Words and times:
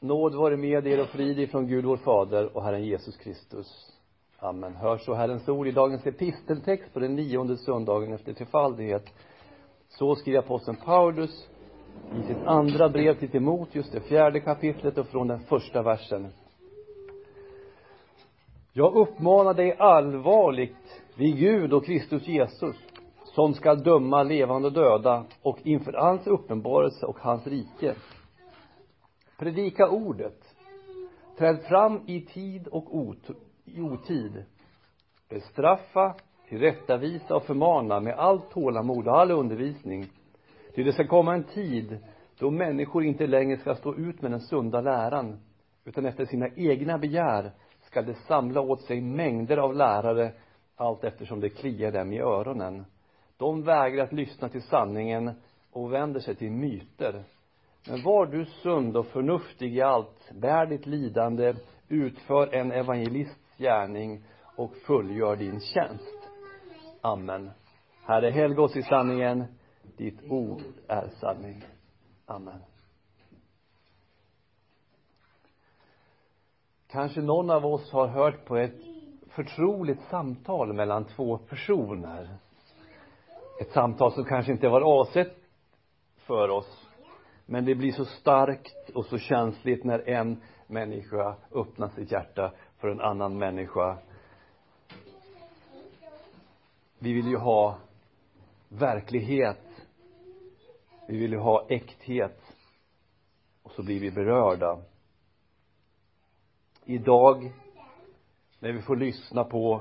Nåd 0.00 0.34
vare 0.34 0.56
med 0.56 0.86
er 0.86 1.00
och 1.00 1.08
frid 1.08 1.38
ifrån 1.38 1.66
Gud 1.66 1.84
vår 1.84 1.96
Fader 1.96 2.56
och 2.56 2.62
Herren 2.62 2.84
Jesus 2.84 3.16
Kristus. 3.16 3.92
Amen. 4.38 4.74
Hör 4.74 4.98
så 4.98 5.14
Herrens 5.14 5.48
ord 5.48 5.66
i 5.66 5.72
dagens 5.72 6.06
episteltext 6.06 6.94
på 6.94 7.00
den 7.00 7.14
nionde 7.14 7.56
söndagen 7.56 8.12
efter 8.12 8.32
trefaldighet. 8.32 9.04
Så 9.88 10.14
skriver 10.14 10.38
aposteln 10.38 10.76
Paulus 10.84 11.48
i 12.20 12.26
sitt 12.26 12.46
andra 12.46 12.88
brev 12.88 13.18
till 13.18 13.30
Timoteus, 13.30 13.90
det 13.90 14.00
fjärde 14.00 14.40
kapitlet 14.40 14.98
och 14.98 15.06
från 15.06 15.28
den 15.28 15.40
första 15.40 15.82
versen. 15.82 16.28
Jag 18.72 18.94
uppmanar 18.94 19.54
dig 19.54 19.76
allvarligt 19.78 21.02
vid 21.14 21.36
Gud 21.38 21.72
och 21.72 21.84
Kristus 21.84 22.28
Jesus 22.28 22.76
som 23.24 23.54
skall 23.54 23.82
döma 23.82 24.22
levande 24.22 24.68
och 24.68 24.74
döda 24.74 25.24
och 25.42 25.58
inför 25.62 25.92
hans 25.92 26.26
uppenbarelse 26.26 27.06
och 27.06 27.18
hans 27.18 27.46
rike. 27.46 27.94
Predika 29.38 29.88
ordet. 29.88 30.54
Träd 31.38 31.62
fram 31.68 32.00
i 32.06 32.20
tid 32.20 32.68
och 32.68 33.14
i 33.64 33.80
otid. 33.80 34.44
Bestraffa, 35.28 36.14
tillrättavisa 36.48 37.36
och 37.36 37.42
förmana 37.42 38.00
med 38.00 38.14
allt 38.14 38.50
tålamod 38.50 39.08
och 39.08 39.20
all 39.20 39.30
undervisning. 39.30 40.06
Ty 40.74 40.82
det 40.82 40.92
ska 40.92 41.06
komma 41.06 41.34
en 41.34 41.44
tid 41.44 41.98
då 42.38 42.50
människor 42.50 43.04
inte 43.04 43.26
längre 43.26 43.56
ska 43.56 43.74
stå 43.74 43.94
ut 43.94 44.22
med 44.22 44.30
den 44.30 44.40
sunda 44.40 44.80
läran, 44.80 45.40
utan 45.84 46.06
efter 46.06 46.24
sina 46.24 46.48
egna 46.56 46.98
begär 46.98 47.50
ska 47.80 48.02
de 48.02 48.14
samla 48.14 48.60
åt 48.60 48.82
sig 48.82 49.00
mängder 49.00 49.56
av 49.56 49.74
lärare 49.74 50.32
allt 50.76 51.04
eftersom 51.04 51.40
det 51.40 51.48
kliar 51.48 51.92
dem 51.92 52.12
i 52.12 52.20
öronen. 52.20 52.84
De 53.36 53.62
vägrar 53.62 54.04
att 54.04 54.12
lyssna 54.12 54.48
till 54.48 54.62
sanningen 54.62 55.30
och 55.72 55.92
vänder 55.92 56.20
sig 56.20 56.34
till 56.34 56.50
myter. 56.50 57.24
Men 57.88 58.02
var 58.02 58.26
du 58.26 58.44
sund 58.44 58.96
och 58.96 59.06
förnuftig 59.06 59.76
i 59.76 59.82
allt, 59.82 60.30
bär 60.32 60.66
ditt 60.66 60.86
lidande, 60.86 61.54
utför 61.88 62.54
en 62.54 62.72
evangelists 62.72 63.56
gärning 63.58 64.24
och 64.56 64.76
fullgör 64.76 65.36
din 65.36 65.60
tjänst. 65.60 66.28
Amen. 67.00 67.50
Herre, 68.02 68.30
helg 68.30 68.58
oss 68.58 68.76
i 68.76 68.82
sanningen. 68.82 69.44
Ditt 69.96 70.30
ord 70.30 70.62
är 70.88 71.08
sanning. 71.20 71.62
Amen. 72.26 72.62
Kanske 76.90 77.20
någon 77.20 77.50
av 77.50 77.66
oss 77.66 77.92
har 77.92 78.06
hört 78.06 78.44
på 78.44 78.56
ett 78.56 78.80
förtroligt 79.28 80.02
samtal 80.10 80.72
mellan 80.72 81.04
två 81.04 81.38
personer. 81.38 82.28
Ett 83.60 83.72
samtal 83.72 84.12
som 84.12 84.24
kanske 84.24 84.52
inte 84.52 84.68
var 84.68 84.80
avsett 84.80 85.36
för 86.16 86.48
oss. 86.48 86.85
Men 87.46 87.64
det 87.64 87.74
blir 87.74 87.92
så 87.92 88.04
starkt 88.04 88.90
och 88.90 89.06
så 89.06 89.18
känsligt 89.18 89.84
när 89.84 90.08
en 90.08 90.42
människa 90.66 91.36
öppnar 91.52 91.88
sitt 91.88 92.12
hjärta 92.12 92.52
för 92.78 92.88
en 92.88 93.00
annan 93.00 93.38
människa. 93.38 93.98
Vi 96.98 97.12
vill 97.12 97.26
ju 97.26 97.36
ha 97.36 97.78
verklighet. 98.68 99.86
Vi 101.08 101.18
vill 101.18 101.32
ju 101.32 101.38
ha 101.38 101.66
äkthet. 101.68 102.40
Och 103.62 103.72
så 103.72 103.82
blir 103.82 104.00
vi 104.00 104.10
berörda. 104.10 104.78
Idag, 106.84 107.52
när 108.58 108.72
vi 108.72 108.82
får 108.82 108.96
lyssna 108.96 109.44
på 109.44 109.80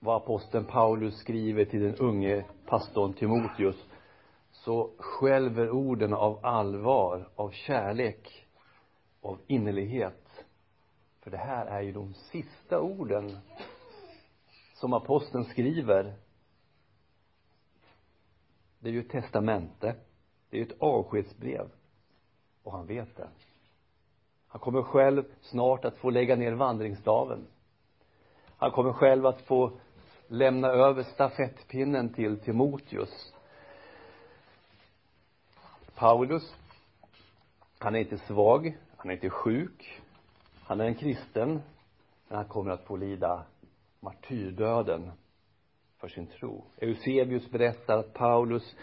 vad 0.00 0.16
aposteln 0.16 0.64
Paulus 0.64 1.18
skriver 1.18 1.64
till 1.64 1.82
den 1.82 1.94
unge 1.94 2.44
pastorn 2.66 3.12
Timoteus 3.12 3.84
så 4.68 4.90
skälver 4.98 5.70
orden 5.70 6.14
av 6.14 6.46
allvar, 6.46 7.28
av 7.34 7.50
kärlek, 7.50 8.46
av 9.20 9.38
innerlighet. 9.46 10.44
För 11.20 11.30
det 11.30 11.36
här 11.36 11.66
är 11.66 11.80
ju 11.80 11.92
de 11.92 12.14
sista 12.14 12.80
orden 12.80 13.38
som 14.74 14.92
aposteln 14.92 15.44
skriver. 15.44 16.14
Det 18.78 18.88
är 18.88 18.92
ju 18.92 19.00
ett 19.00 19.10
testamente. 19.10 19.94
Det 20.50 20.56
är 20.56 20.60
ju 20.60 20.66
ett 20.66 20.82
avskedsbrev. 20.82 21.70
Och 22.62 22.72
han 22.72 22.86
vet 22.86 23.16
det. 23.16 23.28
Han 24.48 24.60
kommer 24.60 24.82
själv 24.82 25.24
snart 25.40 25.84
att 25.84 25.96
få 25.96 26.10
lägga 26.10 26.36
ner 26.36 26.52
vandringsstaven. 26.52 27.46
Han 28.56 28.70
kommer 28.70 28.92
själv 28.92 29.26
att 29.26 29.40
få 29.40 29.78
lämna 30.26 30.68
över 30.68 31.02
stafettpinnen 31.02 32.14
till 32.14 32.38
Timoteus. 32.38 33.34
Paulus, 35.98 36.54
han 37.78 37.94
är 37.94 37.98
inte 37.98 38.18
svag, 38.18 38.78
han 38.96 39.10
är 39.10 39.14
inte 39.14 39.30
sjuk, 39.30 40.00
han 40.62 40.80
är 40.80 40.84
en 40.84 40.94
kristen, 40.94 41.62
men 42.28 42.36
han 42.36 42.44
kommer 42.48 42.70
att 42.70 42.84
få 42.84 42.96
lida 42.96 43.44
martyrdöden 44.00 45.10
för 46.00 46.08
sin 46.08 46.26
tro. 46.26 46.64
Eusebius 46.76 47.50
berättar 47.50 47.98
att 47.98 48.14
Paulus 48.14 48.76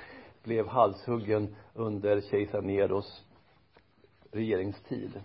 blev 0.44 0.68
halshuggen 0.68 1.56
under 1.74 2.22
kejsar 2.22 2.62
Neros 2.62 3.26
regeringstid. 4.32 5.22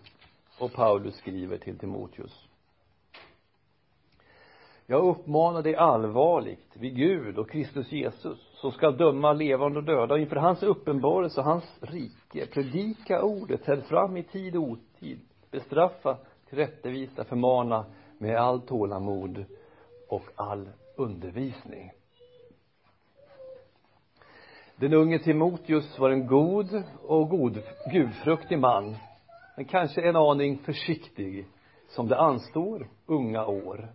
Och 0.59 0.73
Paulus 0.73 1.17
skriver 1.17 1.59
till 1.59 1.79
Timoteus. 1.79 2.49
Jag 4.91 5.05
uppmanar 5.05 5.63
dig 5.63 5.77
allvarligt 5.77 6.77
vid 6.77 6.97
Gud 6.97 7.39
och 7.39 7.51
Kristus 7.51 7.93
Jesus 7.93 8.39
som 8.55 8.73
ska 8.73 8.91
döma 8.91 9.33
levande 9.33 9.79
och 9.79 9.85
döda 9.85 10.15
och 10.15 10.21
inför 10.21 10.37
hans 10.37 10.63
uppenbarelse 10.63 11.41
och 11.41 11.47
hans 11.47 11.79
rike. 11.81 12.47
Predika 12.47 13.23
ordet, 13.23 13.65
träd 13.65 13.85
fram 13.85 14.17
i 14.17 14.23
tid 14.23 14.57
och 14.57 14.63
otid. 14.63 15.21
Bestraffa, 15.51 16.17
tillrättavisa, 16.49 17.25
förmana 17.25 17.85
med 18.19 18.37
all 18.37 18.61
tålamod 18.61 19.45
och 20.09 20.25
all 20.35 20.69
undervisning. 20.97 21.91
Den 24.77 24.95
unge 24.95 25.19
Timoteus 25.19 25.99
var 25.99 26.11
en 26.11 26.27
god 26.27 26.83
och 27.03 27.29
god, 27.29 27.63
gudfruktig 27.93 28.59
man, 28.59 28.97
men 29.57 29.65
kanske 29.65 30.03
en 30.03 30.17
aning 30.17 30.59
försiktig, 30.59 31.47
som 31.89 32.09
det 32.09 32.19
anstår 32.19 32.89
unga 33.07 33.47
år 33.47 33.89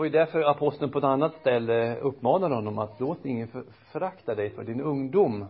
var 0.00 0.04
ju 0.04 0.10
därför 0.10 0.40
aposteln 0.50 0.92
på 0.92 0.98
ett 0.98 1.04
annat 1.04 1.34
ställe 1.40 1.92
eh, 1.92 2.06
uppmanade 2.06 2.54
honom 2.54 2.78
att 2.78 3.00
låt 3.00 3.24
ingen 3.24 3.48
förakta 3.92 4.34
dig 4.34 4.50
för 4.50 4.64
din 4.64 4.80
ungdom. 4.80 5.46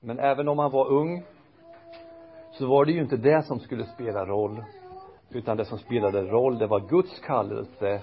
Men 0.00 0.18
även 0.18 0.48
om 0.48 0.58
han 0.58 0.70
var 0.70 0.88
ung 0.88 1.22
så 2.52 2.66
var 2.66 2.84
det 2.84 2.92
ju 2.92 3.00
inte 3.00 3.16
det 3.16 3.42
som 3.42 3.60
skulle 3.60 3.86
spela 3.86 4.26
roll 4.26 4.64
utan 5.30 5.56
det 5.56 5.64
som 5.64 5.78
spelade 5.78 6.22
roll 6.22 6.58
det 6.58 6.66
var 6.66 6.80
Guds 6.80 7.20
kallelse 7.20 8.02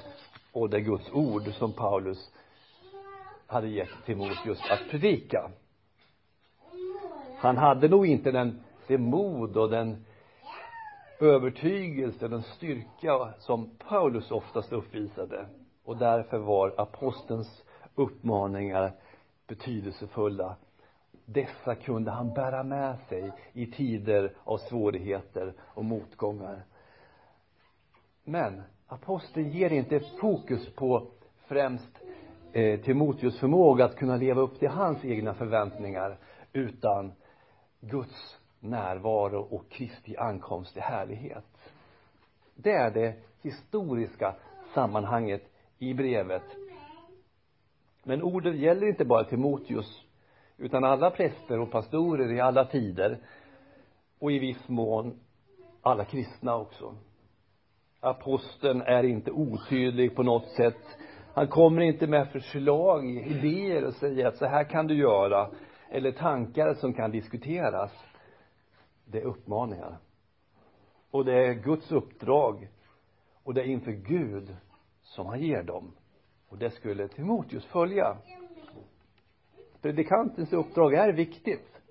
och 0.52 0.70
det 0.70 0.82
Guds 0.82 1.12
ord 1.14 1.54
som 1.54 1.74
Paulus 1.74 2.32
hade 3.48 3.68
gett 3.68 4.06
Timoteus 4.06 4.62
att 4.70 4.90
predika. 4.90 5.52
Han 7.38 7.58
hade 7.58 7.88
nog 7.88 8.08
inte 8.08 8.32
den 8.32 8.60
det 8.88 8.98
mod 8.98 9.58
och 9.58 9.70
den 9.70 10.06
övertygelse, 11.20 12.28
den 12.28 12.44
styrka 12.44 13.34
som 13.40 13.70
Paulus 13.88 14.32
oftast 14.32 14.74
uppvisade. 14.74 15.46
Och 15.84 15.98
därför 15.98 16.38
var 16.38 16.74
apostelns 16.78 17.64
uppmaningar 17.96 18.92
betydelsefulla. 19.48 20.56
Dessa 21.26 21.76
kunde 21.76 22.12
han 22.12 22.34
bära 22.34 22.64
med 22.64 22.98
sig 23.10 23.32
i 23.54 23.66
tider 23.66 24.34
av 24.44 24.58
svårigheter 24.58 25.54
och 25.60 25.86
motgångar. 25.86 26.64
Men 28.24 28.64
aposteln 28.88 29.50
ger 29.50 29.70
inte 29.70 30.00
fokus 30.00 30.76
på 30.76 31.08
främst 31.48 32.00
eh, 32.54 32.80
Timoteus 32.80 33.40
förmåga 33.40 33.86
att 33.86 33.96
kunna 33.96 34.16
leva 34.16 34.42
upp 34.42 34.60
till 34.60 34.70
hans 34.70 35.06
egna 35.06 35.34
förväntningar 35.34 36.18
utan 36.54 37.14
Guds 37.80 38.37
närvaro 38.60 39.40
och 39.40 39.70
Kristi 39.70 40.18
ankomst 40.18 40.78
i 40.78 40.80
härlighet. 40.80 41.46
Det 42.56 42.72
är 42.72 42.92
det 42.92 43.16
historiska 43.42 44.36
sammanhanget 44.74 45.44
i 45.80 45.94
brevet. 45.94 46.44
Men 48.04 48.24
orden 48.24 48.58
gäller 48.58 48.88
inte 48.88 49.06
bara 49.06 49.24
Timoteus 49.24 50.04
utan 50.58 50.84
alla 50.84 51.12
präster 51.12 51.60
och 51.60 51.72
pastorer 51.72 52.34
i 52.34 52.40
alla 52.40 52.66
tider 52.66 53.20
och 54.20 54.32
i 54.32 54.40
viss 54.40 54.68
mån 54.68 55.20
alla 55.82 56.06
kristna 56.06 56.56
också. 56.56 56.96
Aposteln 58.00 58.82
är 58.82 59.04
inte 59.04 59.32
otydlig 59.32 60.16
på 60.16 60.24
något 60.24 60.50
sätt. 60.50 60.98
Han 61.34 61.48
kommer 61.48 61.82
inte 61.82 62.08
med 62.08 62.32
förslag, 62.32 63.10
idéer 63.10 63.86
och 63.86 63.94
säger 63.94 64.26
att 64.26 64.38
så 64.38 64.46
här 64.46 64.64
kan 64.64 64.88
du 64.88 64.96
göra 64.96 65.50
eller 65.90 66.12
tankar 66.12 66.74
som 66.74 66.94
kan 66.94 67.12
diskuteras 67.12 67.92
det 69.12 69.18
är 69.18 69.26
uppmaningar. 69.26 69.98
Och 71.12 71.26
det 71.26 71.48
är 71.48 71.54
Guds 71.54 71.92
uppdrag. 71.92 72.68
Och 73.44 73.54
det 73.54 73.62
är 73.62 73.66
inför 73.66 73.92
Gud 73.92 74.56
som 75.04 75.26
han 75.26 75.42
ger 75.42 75.64
dem. 75.64 75.92
Och 76.50 76.58
det 76.58 76.72
skulle 76.72 77.08
Timoteus 77.08 77.66
följa. 77.66 78.18
Predikantens 79.82 80.54
uppdrag 80.54 80.94
är 80.94 81.14
viktigt. 81.14 81.82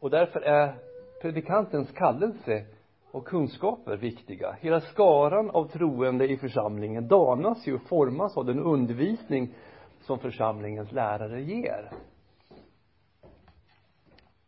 Och 0.00 0.10
därför 0.10 0.40
är 0.40 0.74
predikantens 1.22 1.92
kallelse 1.92 2.64
och 3.10 3.26
kunskaper 3.26 3.96
viktiga. 3.96 4.52
Hela 4.60 4.80
skaran 4.80 5.50
av 5.50 5.68
troende 5.68 6.28
i 6.28 6.36
församlingen 6.36 7.08
danas 7.08 7.66
ju 7.66 7.74
och 7.74 7.88
formas 7.88 8.36
av 8.36 8.44
den 8.44 8.60
undervisning 8.60 9.54
som 10.00 10.18
församlingens 10.18 10.92
lärare 10.92 11.42
ger. 11.42 11.90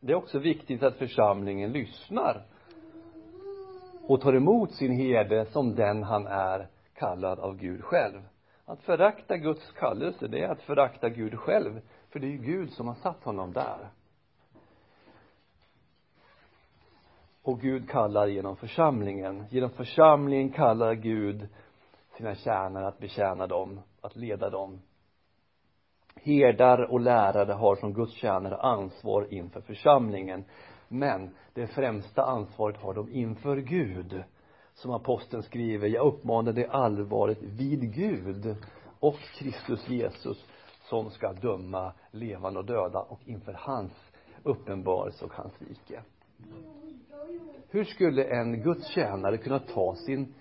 Det 0.00 0.12
är 0.12 0.16
också 0.16 0.38
viktigt 0.38 0.82
att 0.82 0.96
församlingen 0.96 1.72
lyssnar 1.72 2.42
och 4.06 4.20
tar 4.20 4.32
emot 4.32 4.72
sin 4.72 4.92
herde 4.92 5.46
som 5.46 5.74
den 5.74 6.02
han 6.02 6.26
är 6.26 6.68
kallad 6.94 7.38
av 7.38 7.56
Gud 7.56 7.84
själv. 7.84 8.22
Att 8.64 8.82
förakta 8.82 9.36
Guds 9.36 9.72
kallelse, 9.72 10.28
det 10.28 10.42
är 10.42 10.48
att 10.48 10.62
förakta 10.62 11.08
Gud 11.08 11.38
själv. 11.38 11.80
För 12.10 12.20
det 12.20 12.26
är 12.26 12.30
ju 12.30 12.38
Gud 12.38 12.72
som 12.72 12.88
har 12.88 12.94
satt 12.94 13.24
honom 13.24 13.52
där. 13.52 13.88
Och 17.42 17.60
Gud 17.60 17.90
kallar 17.90 18.26
genom 18.26 18.56
församlingen. 18.56 19.44
Genom 19.50 19.70
församlingen 19.70 20.52
kallar 20.52 20.94
Gud 20.94 21.48
sina 22.16 22.34
tjänare 22.34 22.86
att 22.86 22.98
betjäna 22.98 23.46
dem, 23.46 23.80
att 24.00 24.16
leda 24.16 24.50
dem. 24.50 24.80
Herdar 26.22 26.92
och 26.92 27.00
lärare 27.00 27.52
har 27.52 27.76
som 27.76 27.92
Guds 27.92 28.12
tjänare 28.12 28.56
ansvar 28.56 29.26
inför 29.30 29.60
församlingen. 29.60 30.44
Men 30.88 31.30
det 31.54 31.66
främsta 31.66 32.24
ansvaret 32.24 32.76
har 32.76 32.94
de 32.94 33.12
inför 33.12 33.56
Gud. 33.56 34.22
Som 34.74 34.90
aposteln 34.90 35.42
skriver, 35.42 35.88
jag 35.88 36.06
uppmanar 36.06 36.52
dig 36.52 36.66
allvarligt 36.66 37.42
vid 37.42 37.94
Gud 37.94 38.56
och 39.00 39.16
Kristus 39.38 39.88
Jesus 39.88 40.46
som 40.82 41.10
ska 41.10 41.32
döma 41.32 41.92
levande 42.10 42.58
och 42.58 42.66
döda 42.66 42.98
och 42.98 43.20
inför 43.24 43.52
hans 43.52 43.92
uppenbarelse 44.42 45.24
och 45.24 45.32
hans 45.32 45.52
rike. 45.58 46.02
Hur 47.68 47.84
skulle 47.84 48.24
en 48.24 48.62
Guds 48.62 48.88
tjänare 48.88 49.38
kunna 49.38 49.58
ta 49.58 49.94
sin 49.94 50.34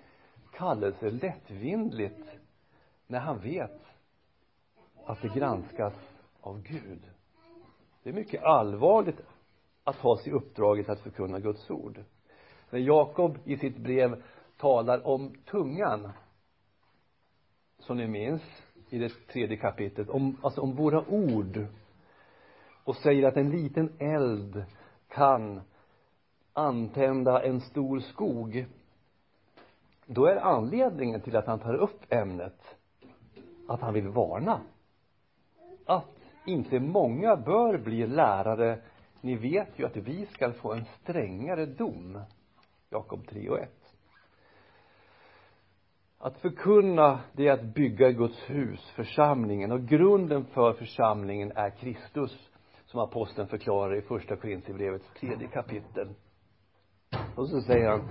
kallelse 0.52 1.10
lättvindligt 1.10 2.24
när 3.06 3.18
han 3.20 3.38
vet 3.38 3.89
att 5.10 5.22
det 5.22 5.28
granskas 5.28 5.94
av 6.40 6.62
Gud? 6.62 7.00
Det 8.02 8.10
är 8.10 8.14
mycket 8.14 8.42
allvarligt 8.42 9.20
att 9.84 9.96
ha 9.96 10.16
sig 10.16 10.32
uppdraget 10.32 10.88
att 10.88 11.00
förkunna 11.00 11.40
Guds 11.40 11.70
ord. 11.70 12.04
När 12.70 12.80
Jakob 12.80 13.38
i 13.44 13.56
sitt 13.56 13.76
brev 13.76 14.22
talar 14.56 15.06
om 15.06 15.34
tungan 15.50 16.12
som 17.78 17.96
ni 17.96 18.06
minns 18.06 18.42
i 18.88 18.98
det 18.98 19.08
tredje 19.32 19.56
kapitlet 19.56 20.08
om, 20.08 20.36
alltså 20.42 20.60
om 20.60 20.76
våra 20.76 21.04
ord 21.08 21.66
och 22.84 22.96
säger 22.96 23.28
att 23.28 23.36
en 23.36 23.50
liten 23.50 23.92
eld 23.98 24.64
kan 25.08 25.60
antända 26.52 27.42
en 27.42 27.60
stor 27.60 28.00
skog 28.00 28.66
då 30.06 30.26
är 30.26 30.36
anledningen 30.36 31.20
till 31.20 31.36
att 31.36 31.46
han 31.46 31.58
tar 31.58 31.74
upp 31.74 32.12
ämnet 32.12 32.76
att 33.68 33.80
han 33.80 33.94
vill 33.94 34.08
varna 34.08 34.60
att 35.90 36.20
inte 36.46 36.80
många 36.80 37.36
bör 37.36 37.78
bli 37.78 38.06
lärare. 38.06 38.78
Ni 39.20 39.36
vet 39.36 39.78
ju 39.78 39.86
att 39.86 39.96
vi 39.96 40.26
ska 40.26 40.52
få 40.52 40.72
en 40.72 40.84
strängare 40.84 41.66
dom 41.66 42.20
Jakob 42.90 43.26
3 43.26 43.48
och 43.48 43.58
1 43.58 43.80
att 46.22 46.38
förkunna 46.38 47.20
det 47.32 47.48
är 47.48 47.52
att 47.52 47.74
bygga 47.74 48.10
Guds 48.10 48.50
hus, 48.50 48.90
församlingen. 48.96 49.72
Och 49.72 49.80
grunden 49.80 50.44
för 50.44 50.72
församlingen 50.72 51.52
är 51.54 51.70
Kristus 51.70 52.50
som 52.86 53.00
aposteln 53.00 53.48
förklarar 53.48 53.94
i 53.94 54.02
första 54.02 54.36
Korintierbrevets 54.36 55.12
tredje 55.20 55.48
kapitel. 55.48 56.08
Och 57.36 57.48
så 57.48 57.60
säger 57.60 57.88
han 57.88 58.08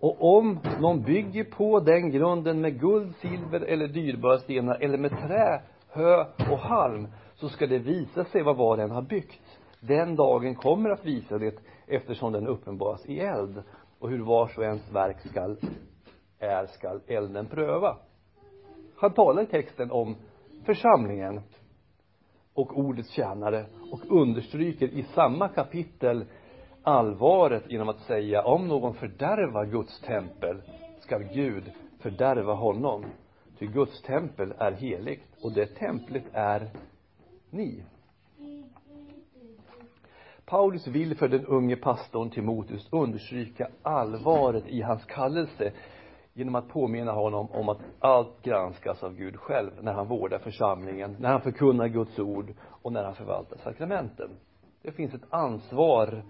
och 0.00 0.38
om 0.38 0.60
någon 0.80 1.02
bygger 1.02 1.44
på 1.44 1.80
den 1.80 2.10
grunden 2.10 2.60
med 2.60 2.80
guld, 2.80 3.16
silver 3.16 3.60
eller 3.60 3.88
dyrbara 3.88 4.38
stenar 4.38 4.78
eller 4.80 4.98
med 4.98 5.10
trä, 5.10 5.62
hö 5.92 6.24
och 6.50 6.58
halm 6.58 7.08
så 7.34 7.48
ska 7.48 7.66
det 7.66 7.78
visa 7.78 8.24
sig 8.24 8.42
vad 8.42 8.56
var 8.56 8.76
den 8.76 8.90
har 8.90 9.02
byggt. 9.02 9.58
Den 9.80 10.16
dagen 10.16 10.54
kommer 10.54 10.90
att 10.90 11.04
visa 11.04 11.38
det 11.38 11.62
eftersom 11.86 12.32
den 12.32 12.46
uppenbaras 12.46 13.06
i 13.06 13.20
eld. 13.20 13.62
Och 13.98 14.10
hur 14.10 14.22
vars 14.24 14.58
och 14.58 14.64
ens 14.64 14.92
verk 14.92 15.20
skall 15.20 15.56
är 16.38 16.66
skall 16.66 17.00
elden 17.06 17.46
pröva. 17.46 17.96
Han 18.96 19.12
talar 19.12 19.42
i 19.42 19.46
texten 19.46 19.90
om 19.90 20.16
församlingen 20.64 21.40
och 22.54 22.78
ordets 22.78 23.10
tjänare 23.10 23.66
och 23.92 24.20
understryker 24.20 24.88
i 24.88 25.02
samma 25.02 25.48
kapitel 25.48 26.24
allvaret 26.82 27.70
genom 27.70 27.88
att 27.88 28.00
säga 28.00 28.42
om 28.42 28.68
någon 28.68 28.94
fördärvar 28.94 29.66
Guds 29.66 30.00
tempel 30.00 30.62
skall 31.00 31.22
Gud 31.22 31.72
fördärva 31.98 32.54
honom 32.54 33.04
ty 33.60 33.66
Guds 33.66 34.02
tempel 34.02 34.54
är 34.58 34.72
heligt 34.72 35.22
och 35.42 35.52
det 35.52 35.66
templet 35.66 36.24
är 36.32 36.70
ni 37.50 37.82
Paulus 40.44 40.86
vill 40.86 41.16
för 41.16 41.28
den 41.28 41.46
unge 41.46 41.76
pastorn 41.76 42.30
Timoteus 42.30 42.88
understryka 42.92 43.68
allvaret 43.82 44.66
i 44.66 44.82
hans 44.82 45.04
kallelse 45.04 45.72
genom 46.32 46.54
att 46.54 46.68
påminna 46.68 47.12
honom 47.12 47.50
om 47.50 47.68
att 47.68 47.78
allt 47.98 48.42
granskas 48.42 49.02
av 49.02 49.16
Gud 49.16 49.36
själv 49.36 49.70
när 49.80 49.92
han 49.92 50.08
vårdar 50.08 50.38
församlingen, 50.38 51.16
när 51.20 51.28
han 51.28 51.40
förkunnar 51.40 51.88
Guds 51.88 52.18
ord 52.18 52.54
och 52.82 52.92
när 52.92 53.04
han 53.04 53.14
förvaltar 53.14 53.56
sakramenten. 53.56 54.30
Det 54.82 54.92
finns 54.92 55.14
ett 55.14 55.32
ansvar 55.32 56.22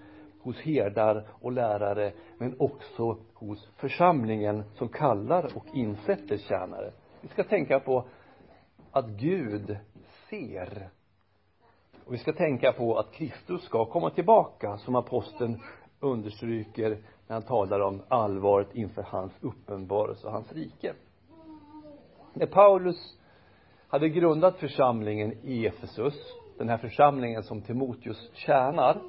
hos 0.43 0.61
herdar 0.61 1.27
och 1.41 1.53
lärare 1.53 2.13
men 2.39 2.55
också 2.59 3.17
hos 3.35 3.69
församlingen 3.77 4.65
som 4.75 4.89
kallar 4.89 5.57
och 5.57 5.65
insätter 5.75 6.37
tjänare. 6.37 6.93
Vi 7.21 7.29
ska 7.29 7.45
tänka 7.45 7.81
på 7.81 8.05
att 8.93 9.07
Gud 9.07 9.77
ser 10.31 10.91
och 12.05 12.15
vi 12.15 12.19
ska 12.19 12.33
tänka 12.33 12.73
på 12.73 12.99
att 12.99 13.13
Kristus 13.13 13.63
ska 13.65 13.85
komma 13.85 14.11
tillbaka 14.11 14.79
som 14.79 14.95
aposteln 14.97 15.63
understryker 16.01 16.91
när 17.27 17.35
han 17.35 17.43
talar 17.43 17.81
om 17.81 18.03
allvaret 18.09 18.75
inför 18.75 19.03
hans 19.03 19.33
uppenbarelse 19.41 20.27
och 20.27 20.33
hans 20.33 20.53
rike. 20.53 20.95
När 22.35 22.47
Paulus 22.47 23.19
hade 23.89 24.09
grundat 24.09 24.57
församlingen 24.57 25.33
i 25.43 25.67
Efesus, 25.67 26.15
den 26.59 26.69
här 26.69 26.79
församlingen 26.79 27.43
som 27.43 27.63
Timoteus 27.63 28.31
tjänar, 28.35 29.01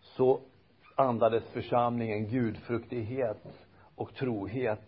så 0.00 0.40
andades 0.94 1.44
församlingen 1.44 2.28
gudfruktighet 2.28 3.66
och 3.94 4.14
trohet. 4.14 4.87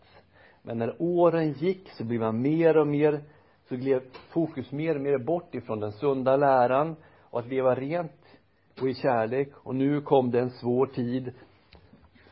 Men 0.62 0.78
när 0.78 0.96
åren 0.98 1.52
gick 1.52 1.90
så 1.90 2.04
blev 2.04 2.20
man 2.20 2.42
mer 2.42 2.76
och 2.76 2.86
mer, 2.86 3.20
så 3.68 3.76
gled 3.76 4.02
fokus 4.28 4.72
mer 4.72 4.94
och 4.94 5.00
mer 5.00 5.18
bort 5.18 5.54
ifrån 5.54 5.80
den 5.80 5.92
sunda 5.92 6.36
läran 6.36 6.96
och 7.20 7.40
att 7.40 7.46
leva 7.46 7.74
rent 7.74 8.38
och 8.80 8.88
i 8.88 8.94
kärlek. 8.94 9.48
Och 9.54 9.74
nu 9.74 10.00
kom 10.00 10.30
det 10.30 10.40
en 10.40 10.50
svår 10.50 10.86
tid 10.86 11.32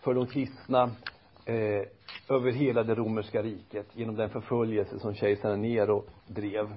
för 0.01 0.15
de 0.15 0.27
kristna 0.27 0.83
eh, 1.45 1.83
över 2.29 2.51
hela 2.53 2.83
det 2.83 2.95
romerska 2.95 3.43
riket 3.43 3.87
genom 3.93 4.17
den 4.17 4.31
förföljelse 4.31 4.99
som 4.99 5.15
kejsaren 5.15 5.63
Nero 5.63 6.05
drev. 6.27 6.75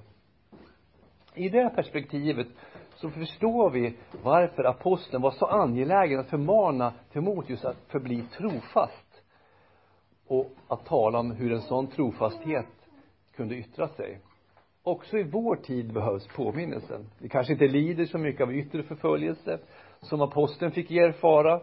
I 1.35 1.49
det 1.49 1.69
perspektivet 1.75 2.47
så 2.95 3.09
förstår 3.09 3.69
vi 3.69 3.97
varför 4.23 4.63
aposteln 4.63 5.21
var 5.21 5.31
så 5.31 5.45
angelägen 5.45 6.19
att 6.19 6.29
förmana 6.29 6.93
Timoteus 7.11 7.65
att 7.65 7.77
förbli 7.87 8.23
trofast 8.37 9.00
och 10.31 10.49
att 10.67 10.85
tala 10.85 11.19
om 11.19 11.31
hur 11.31 11.51
en 11.51 11.61
sån 11.61 11.87
trofasthet 11.87 12.65
kunde 13.35 13.55
yttra 13.55 13.87
sig. 13.87 14.19
Också 14.83 15.17
i 15.17 15.23
vår 15.23 15.55
tid 15.55 15.93
behövs 15.93 16.27
påminnelsen. 16.27 17.05
Vi 17.19 17.29
kanske 17.29 17.53
inte 17.53 17.67
lider 17.67 18.05
så 18.05 18.17
mycket 18.17 18.41
av 18.41 18.53
yttre 18.53 18.83
förföljelse 18.83 19.59
som 20.01 20.21
aposteln 20.21 20.71
fick 20.71 20.91
erfara 20.91 21.61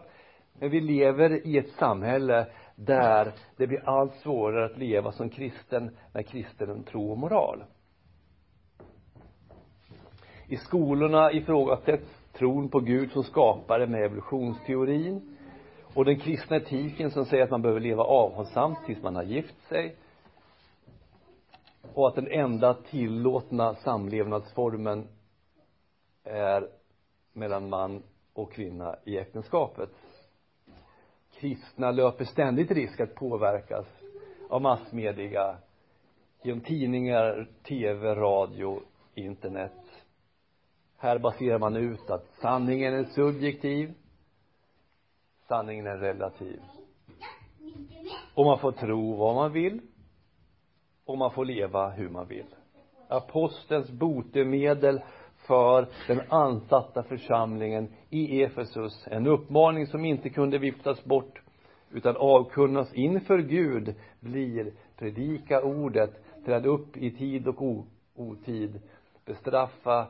men 0.59 0.69
vi 0.69 0.81
lever 0.81 1.47
i 1.47 1.57
ett 1.57 1.69
samhälle 1.69 2.47
där 2.75 3.33
det 3.57 3.67
blir 3.67 3.89
allt 3.89 4.13
svårare 4.15 4.65
att 4.65 4.77
leva 4.77 5.11
som 5.11 5.29
kristen 5.29 5.97
med 6.13 6.27
kristen 6.27 6.83
tro 6.83 7.11
och 7.11 7.17
moral. 7.17 7.63
I 10.47 10.57
skolorna 10.57 11.31
ifrågasätts 11.31 12.23
tron 12.33 12.69
på 12.69 12.79
Gud 12.79 13.11
som 13.11 13.23
skapare 13.23 13.87
med 13.87 14.05
evolutionsteorin 14.05 15.35
och 15.93 16.05
den 16.05 16.19
kristna 16.19 16.55
etiken 16.55 17.11
som 17.11 17.25
säger 17.25 17.43
att 17.43 17.51
man 17.51 17.61
behöver 17.61 17.81
leva 17.81 18.03
avhållsamt 18.03 18.79
tills 18.85 19.03
man 19.03 19.15
har 19.15 19.23
gift 19.23 19.67
sig. 19.69 19.95
Och 21.93 22.07
att 22.07 22.15
den 22.15 22.27
enda 22.31 22.73
tillåtna 22.73 23.75
samlevnadsformen 23.75 25.07
är 26.23 26.67
mellan 27.33 27.69
man 27.69 28.03
och 28.33 28.51
kvinna 28.51 28.95
i 29.05 29.17
äktenskapet. 29.17 29.89
Kristna 31.33 31.91
löper 31.91 32.25
ständigt 32.25 32.71
risk 32.71 32.99
att 32.99 33.15
påverkas 33.15 33.85
av 34.49 34.61
massmedia 34.61 35.57
genom 36.43 36.61
tidningar, 36.61 37.47
tv, 37.63 38.15
radio, 38.15 38.81
internet. 39.15 40.05
Här 40.97 41.19
baserar 41.19 41.59
man 41.59 41.75
ut 41.75 42.09
att 42.09 42.25
sanningen 42.41 42.93
är 42.93 43.03
subjektiv 43.03 43.93
sanningen 45.49 45.87
är 45.87 45.97
relativ. 45.97 46.59
Och 48.35 48.45
man 48.45 48.59
får 48.59 48.71
tro 48.71 49.15
vad 49.15 49.35
man 49.35 49.51
vill. 49.51 49.81
Och 51.05 51.17
man 51.17 51.31
får 51.31 51.45
leva 51.45 51.89
hur 51.89 52.09
man 52.09 52.27
vill. 52.27 52.45
Apostelns 53.07 53.89
botemedel 53.91 55.01
för 55.47 55.87
den 56.07 56.21
ansatta 56.29 57.03
församlingen 57.03 57.93
i 58.09 58.43
Efesus. 58.43 59.07
En 59.07 59.27
uppmaning 59.27 59.87
som 59.87 60.05
inte 60.05 60.29
kunde 60.29 60.57
viftas 60.57 61.03
bort 61.03 61.41
utan 61.91 62.17
avkunnas 62.17 62.93
inför 62.93 63.37
Gud 63.37 63.95
blir 64.19 64.73
predika 64.97 65.63
ordet 65.63 66.23
träd 66.45 66.65
upp 66.65 66.97
i 66.97 67.11
tid 67.11 67.47
och 67.47 67.85
otid 68.15 68.81
bestraffa 69.25 70.07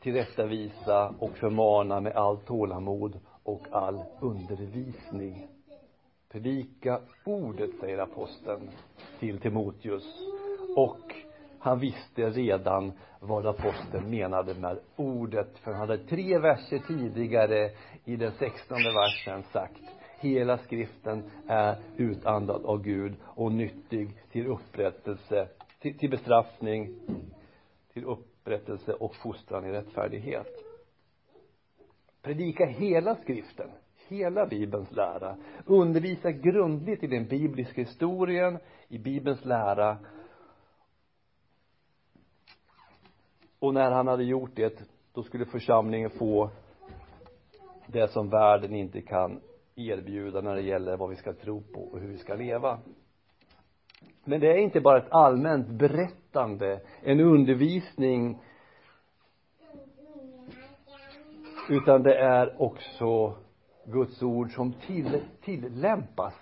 tillrättavisa 0.00 1.14
och 1.18 1.36
förmana 1.36 2.00
med 2.00 2.16
allt 2.16 2.46
tålamod 2.46 3.20
och 3.48 3.66
all 3.70 4.04
undervisning. 4.20 5.46
Predika 6.32 7.00
ordet 7.24 7.70
säger 7.80 7.98
aposteln 7.98 8.70
till 9.18 9.40
Timoteus. 9.40 10.04
Och 10.76 11.14
han 11.58 11.78
visste 11.78 12.30
redan 12.30 12.92
vad 13.20 13.46
aposteln 13.46 14.10
menade 14.10 14.54
med 14.54 14.78
ordet 14.96 15.58
för 15.58 15.72
han 15.72 15.80
hade 15.80 15.98
tre 15.98 16.38
verser 16.38 16.78
tidigare 16.78 17.70
i 18.04 18.16
den 18.16 18.32
sextonde 18.32 18.92
versen 18.92 19.42
sagt 19.52 19.82
hela 20.20 20.58
skriften 20.58 21.30
är 21.46 21.76
utandad 21.96 22.64
av 22.64 22.82
Gud 22.82 23.14
och 23.22 23.52
nyttig 23.52 24.08
till 24.32 24.46
upprättelse 24.46 25.48
till, 25.80 25.98
till 25.98 26.10
bestraffning 26.10 26.94
till 27.92 28.04
upprättelse 28.04 28.92
och 28.92 29.14
fostran 29.14 29.64
i 29.64 29.72
rättfärdighet 29.72 30.67
predika 32.28 32.66
hela 32.66 33.14
skriften 33.14 33.70
hela 34.08 34.46
bibelns 34.46 34.92
lära 34.92 35.36
undervisa 35.66 36.30
grundligt 36.30 37.02
i 37.02 37.06
den 37.06 37.28
bibliska 37.28 37.80
historien 37.80 38.58
i 38.88 38.98
bibelns 38.98 39.44
lära. 39.44 39.98
Och 43.58 43.74
när 43.74 43.90
han 43.90 44.06
hade 44.08 44.24
gjort 44.24 44.50
det 44.54 44.82
då 45.12 45.22
skulle 45.22 45.44
församlingen 45.44 46.10
få 46.10 46.50
det 47.86 48.08
som 48.08 48.30
världen 48.30 48.74
inte 48.74 49.00
kan 49.00 49.40
erbjuda 49.76 50.40
när 50.40 50.54
det 50.54 50.62
gäller 50.62 50.96
vad 50.96 51.10
vi 51.10 51.16
ska 51.16 51.32
tro 51.32 51.62
på 51.62 51.80
och 51.80 52.00
hur 52.00 52.08
vi 52.08 52.18
ska 52.18 52.34
leva. 52.34 52.78
Men 54.24 54.40
det 54.40 54.52
är 54.52 54.58
inte 54.58 54.80
bara 54.80 54.98
ett 54.98 55.12
allmänt 55.12 55.68
berättande 55.68 56.80
en 57.02 57.20
undervisning 57.20 58.38
utan 61.68 62.02
det 62.02 62.14
är 62.14 62.62
också 62.62 63.34
Guds 63.84 64.22
ord 64.22 64.54
som 64.54 64.72
till, 64.72 65.20
tillämpas 65.44 66.34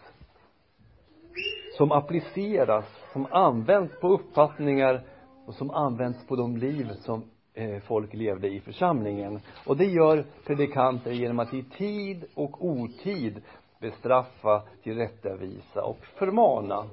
som 1.77 1.93
appliceras 1.93 2.85
som 3.13 3.27
används 3.31 4.01
på 4.01 4.09
uppfattningar 4.09 5.03
och 5.47 5.55
som 5.55 5.71
används 5.71 6.27
på 6.27 6.37
de 6.37 6.57
liv 6.57 6.91
som 7.01 7.25
eh, 7.55 7.81
folk 7.83 8.15
levde 8.15 8.49
i 8.49 8.61
församlingen. 8.61 9.41
Och 9.67 9.77
det 9.77 9.85
gör 9.85 10.25
predikanter 10.47 11.11
genom 11.11 11.39
att 11.39 11.55
i 11.55 11.63
tid 11.63 12.25
och 12.35 12.65
otid 12.65 13.43
bestraffa, 13.81 14.63
tillrättavisa 14.83 15.85
och 15.85 16.07
förmana. 16.19 16.85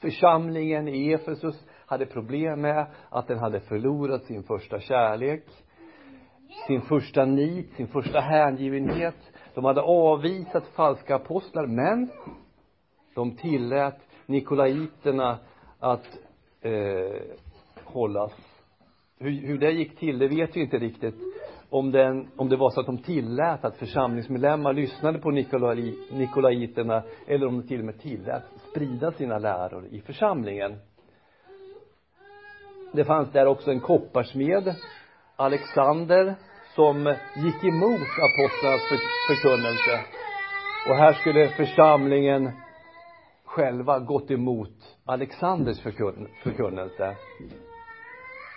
Församlingen 0.00 0.88
i 0.88 1.12
Efesus 1.12 1.64
hade 1.86 2.06
problem 2.06 2.60
med 2.60 2.86
att 3.08 3.28
den 3.28 3.38
hade 3.38 3.60
förlorat 3.60 4.24
sin 4.24 4.42
första 4.42 4.80
kärlek 4.80 5.44
sin 6.66 6.80
första 6.80 7.24
nit, 7.24 7.72
sin 7.72 7.88
första 7.88 8.20
hängivenhet. 8.20 9.16
De 9.54 9.64
hade 9.64 9.80
avvisat 9.80 10.66
falska 10.66 11.14
apostlar 11.14 11.66
men 11.66 12.10
de 13.14 13.36
tillät 13.36 14.00
nikolaiterna 14.26 15.38
att 15.78 16.18
eh, 16.60 17.22
hållas. 17.84 18.32
Hur, 19.18 19.30
hur 19.30 19.58
det 19.58 19.70
gick 19.70 19.98
till 19.98 20.18
det 20.18 20.28
vet 20.28 20.56
vi 20.56 20.60
inte 20.60 20.78
riktigt. 20.78 21.14
Om 21.70 21.90
den, 21.90 22.28
om 22.36 22.48
det 22.48 22.56
var 22.56 22.70
så 22.70 22.80
att 22.80 22.86
de 22.86 22.98
tillät 22.98 23.64
att 23.64 23.76
församlingsmedlemmar 23.76 24.72
lyssnade 24.72 25.18
på 25.18 25.30
Nikolai, 25.30 25.94
nikolaiterna 26.12 27.02
eller 27.26 27.46
om 27.46 27.60
de 27.60 27.68
till 27.68 27.78
och 27.78 27.86
med 27.86 28.00
tillät 28.00 28.42
sprida 28.70 29.12
sina 29.12 29.38
läror 29.38 29.86
i 29.90 30.00
församlingen. 30.00 30.76
Det 32.92 33.04
fanns 33.04 33.32
där 33.32 33.46
också 33.46 33.70
en 33.70 33.80
kopparsmed. 33.80 34.74
Alexander 35.42 36.34
som 36.74 37.14
gick 37.36 37.64
emot 37.64 38.08
apostlarnas 38.26 38.82
förkunnelse. 39.28 40.00
Och 40.88 40.96
här 40.96 41.12
skulle 41.12 41.48
församlingen 41.48 42.50
själva 43.44 43.98
gått 43.98 44.30
emot 44.30 44.98
Alexanders 45.04 45.80
förkun 45.80 46.28
förkunnelse. 46.42 47.16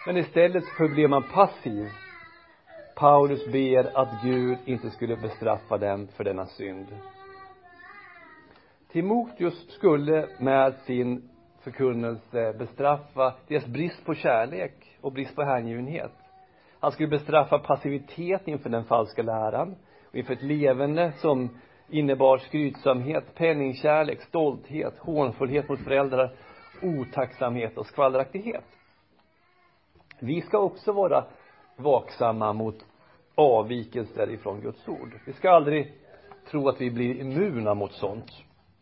Men 0.08 0.18
istället 0.18 0.64
förblev 0.78 1.10
man 1.10 1.24
passiv. 1.34 1.90
Paulus 2.96 3.46
ber 3.52 3.98
att 3.98 4.24
Gud 4.24 4.58
inte 4.66 4.90
skulle 4.90 5.16
bestraffa 5.16 5.78
dem 5.78 6.08
för 6.08 6.24
denna 6.24 6.46
synd. 6.46 6.88
Timoteus 8.92 9.70
skulle 9.70 10.28
med 10.40 10.74
sin 10.86 11.30
förkunnelse 11.62 12.54
bestraffa 12.54 13.34
deras 13.48 13.66
brist 13.66 14.06
på 14.06 14.14
kärlek 14.14 14.98
och 15.02 15.12
brist 15.12 15.36
på 15.36 15.44
hängivenhet 15.44 16.12
han 16.86 16.92
skulle 16.92 17.10
bestraffa 17.10 17.60
passivitet 17.60 18.48
inför 18.48 18.70
den 18.70 18.84
falska 18.84 19.24
läran 19.24 19.76
och 20.10 20.16
inför 20.16 20.34
ett 20.34 20.44
levande 20.44 21.12
som 21.18 21.50
innebar 21.90 22.38
skrytsamhet, 22.38 23.36
penningkärlek, 23.36 24.22
stolthet, 24.22 24.98
hånfullhet 24.98 25.70
mot 25.70 25.80
föräldrar, 25.80 26.36
otacksamhet 26.82 27.78
och 27.78 27.86
skvallraktighet. 27.86 28.64
Vi 30.20 30.42
ska 30.42 30.58
också 30.60 30.92
vara 30.92 31.26
vaksamma 31.76 32.54
mot 32.54 32.86
avvikelser 33.36 34.30
ifrån 34.30 34.62
Guds 34.62 34.88
ord. 34.88 35.20
Vi 35.26 35.34
ska 35.34 35.50
aldrig 35.50 35.94
tro 36.52 36.70
att 36.70 36.82
vi 36.82 36.92
blir 36.92 37.20
immuna 37.20 37.74
mot 37.74 37.94
sånt 37.94 38.32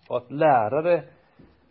och 0.08 0.18
att 0.18 0.32
lärare 0.32 1.04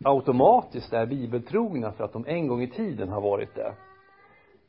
automatiskt 0.03 0.93
är 0.93 1.05
bibeltrogna 1.05 1.91
för 1.91 2.03
att 2.03 2.13
de 2.13 2.25
en 2.27 2.47
gång 2.47 2.61
i 2.61 2.67
tiden 2.67 3.09
har 3.09 3.21
varit 3.21 3.55
det. 3.55 3.73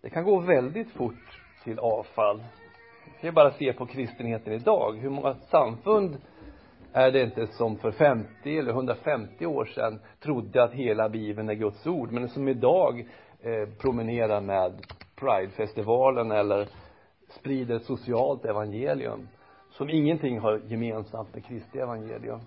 Det 0.02 0.10
kan 0.10 0.24
gå 0.24 0.40
väldigt 0.40 0.90
fort 0.90 1.43
till 1.64 1.78
avfall. 1.78 2.44
Vi 3.04 3.10
kan 3.20 3.28
ju 3.28 3.32
bara 3.32 3.50
se 3.50 3.72
på 3.72 3.86
kristenheten 3.86 4.52
idag. 4.52 4.98
Hur 4.98 5.10
många 5.10 5.34
samfund 5.34 6.16
är 6.92 7.10
det 7.10 7.22
inte 7.22 7.46
som 7.46 7.76
för 7.76 7.90
50 7.90 8.58
eller 8.58 8.70
150 8.70 9.46
år 9.46 9.64
sedan 9.64 10.00
trodde 10.20 10.62
att 10.62 10.72
hela 10.72 11.08
bibeln 11.08 11.48
är 11.48 11.54
Guds 11.54 11.86
ord 11.86 12.12
men 12.12 12.28
som 12.28 12.48
idag 12.48 13.00
eh, 13.40 13.68
promenerar 13.78 14.40
med 14.40 14.86
Pridefestivalen 15.16 16.30
eller 16.30 16.68
sprider 17.28 17.76
ett 17.76 17.84
socialt 17.84 18.44
evangelium 18.44 19.28
som 19.70 19.90
ingenting 19.90 20.38
har 20.38 20.60
gemensamt 20.66 21.34
med 21.34 21.44
Kristi 21.44 21.78
evangelium 21.78 22.40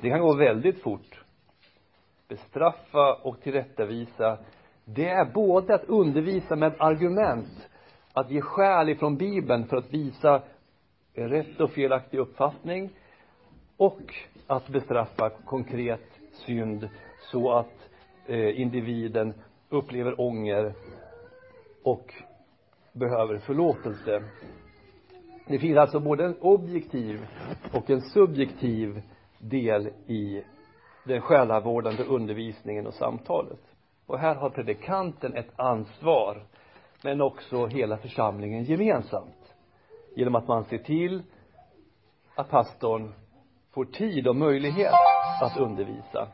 det 0.00 0.10
kan 0.10 0.20
gå 0.20 0.34
väldigt 0.34 0.82
fort 0.82 1.24
bestraffa 2.28 3.14
och 3.14 3.40
tillrättavisa 3.40 4.38
det 4.94 5.08
är 5.08 5.24
både 5.24 5.74
att 5.74 5.84
undervisa 5.84 6.56
med 6.56 6.72
argument 6.78 7.68
att 8.12 8.30
ge 8.30 8.40
skäl 8.40 8.88
ifrån 8.88 9.16
bibeln 9.16 9.66
för 9.66 9.76
att 9.76 9.92
visa 9.94 10.42
rätt 11.14 11.60
och 11.60 11.70
felaktig 11.70 12.18
uppfattning 12.18 12.90
och 13.76 14.14
att 14.46 14.68
bestraffa 14.68 15.30
konkret 15.30 16.20
synd 16.32 16.88
så 17.20 17.52
att 17.52 17.88
eh, 18.26 18.60
individen 18.60 19.34
upplever 19.68 20.20
ånger 20.20 20.74
och 21.82 22.14
behöver 22.92 23.38
förlåtelse. 23.38 24.22
Det 25.46 25.58
finns 25.58 25.78
alltså 25.78 26.00
både 26.00 26.24
en 26.24 26.36
objektiv 26.40 27.26
och 27.72 27.90
en 27.90 28.00
subjektiv 28.00 29.02
del 29.38 29.86
i 30.06 30.42
den 31.04 31.20
själavårdande 31.20 32.04
undervisningen 32.04 32.86
och 32.86 32.94
samtalet 32.94 33.67
och 34.08 34.18
här 34.18 34.34
har 34.34 34.50
predikanten 34.50 35.34
ett 35.34 35.52
ansvar 35.56 36.42
men 37.02 37.20
också 37.20 37.66
hela 37.66 37.96
församlingen 37.96 38.64
gemensamt. 38.64 39.54
Genom 40.16 40.34
att 40.34 40.48
man 40.48 40.64
ser 40.64 40.78
till 40.78 41.22
att 42.34 42.50
pastorn 42.50 43.14
får 43.70 43.84
tid 43.84 44.28
och 44.28 44.36
möjlighet 44.36 44.92
att 45.42 45.56
undervisa. 45.56 46.28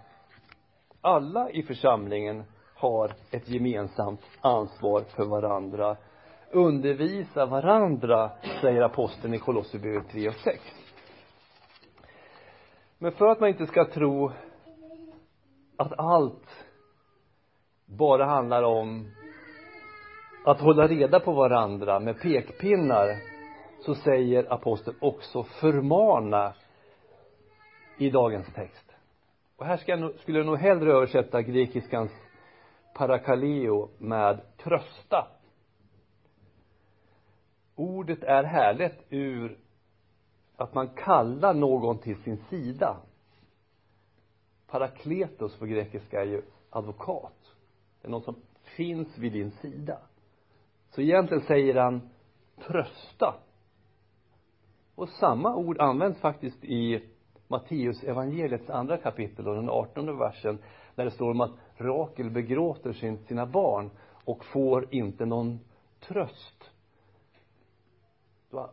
Alla 1.00 1.50
i 1.50 1.62
församlingen 1.62 2.45
har 2.75 3.12
ett 3.31 3.49
gemensamt 3.49 4.21
ansvar 4.40 5.00
för 5.00 5.25
varandra. 5.25 5.97
Undervisa 6.50 7.47
varandra 7.47 8.31
säger 8.61 8.83
aposteln 8.83 9.35
i 9.35 9.38
Kolosserbrevet 9.38 10.09
3 10.09 10.28
och 10.28 10.35
6 10.35 10.61
men 12.99 13.12
för 13.12 13.26
att 13.26 13.40
man 13.40 13.49
inte 13.49 13.66
ska 13.66 13.85
tro 13.85 14.33
att 15.76 15.99
allt 15.99 16.49
bara 17.86 18.24
handlar 18.24 18.62
om 18.62 19.10
att 20.44 20.60
hålla 20.60 20.86
reda 20.86 21.20
på 21.20 21.32
varandra 21.32 22.00
med 22.00 22.20
pekpinnar 22.20 23.16
så 23.80 23.94
säger 23.94 24.52
aposteln 24.52 24.96
också 25.00 25.42
förmana 25.42 26.54
i 27.98 28.10
dagens 28.10 28.54
text. 28.54 28.92
Och 29.56 29.66
här 29.66 29.76
ska 29.76 29.92
jag 29.92 30.00
nog, 30.00 30.14
skulle 30.18 30.38
jag 30.38 30.46
nog 30.46 30.58
hellre 30.58 30.92
översätta 30.92 31.42
grekiskans 31.42 32.10
parakaleo 32.94 33.88
med 33.98 34.40
trösta. 34.56 35.26
Ordet 37.74 38.22
är 38.22 38.44
härligt 38.44 39.06
ur 39.10 39.58
att 40.56 40.74
man 40.74 40.88
kallar 40.88 41.54
någon 41.54 41.98
till 41.98 42.22
sin 42.22 42.36
sida. 42.36 42.96
Parakletos 44.66 45.58
på 45.58 45.66
grekiska 45.66 46.20
är 46.20 46.26
ju 46.26 46.42
advokat 46.70 47.53
det 48.04 48.08
är 48.08 48.11
någon 48.11 48.23
som 48.23 48.37
finns 48.62 49.18
vid 49.18 49.32
din 49.32 49.50
sida? 49.50 49.99
Så 50.90 51.00
egentligen 51.00 51.42
säger 51.42 51.75
han 51.75 52.11
trösta. 52.66 53.34
Och 54.94 55.08
samma 55.08 55.56
ord 55.56 55.80
används 55.80 56.20
faktiskt 56.20 56.64
i 56.64 57.02
Matteus 57.49 58.02
evangeliets 58.02 58.70
andra 58.70 58.96
kapitel 58.96 59.49
och 59.49 59.54
den 59.54 59.70
artonde 59.70 60.12
versen 60.12 60.58
när 60.94 61.04
det 61.04 61.11
står 61.11 61.30
om 61.30 61.40
att 61.40 61.50
Rakel 61.76 62.30
begråter 62.30 62.92
sin, 62.92 63.18
sina 63.18 63.46
barn 63.46 63.90
och 64.25 64.44
får 64.44 64.94
inte 64.94 65.26
någon 65.26 65.61
tröst. 66.00 66.70
Då, 68.50 68.70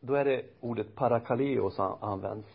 då 0.00 0.14
är 0.14 0.24
det 0.24 0.44
ordet 0.60 0.94
parakaleos 0.94 1.80
används 2.00 2.48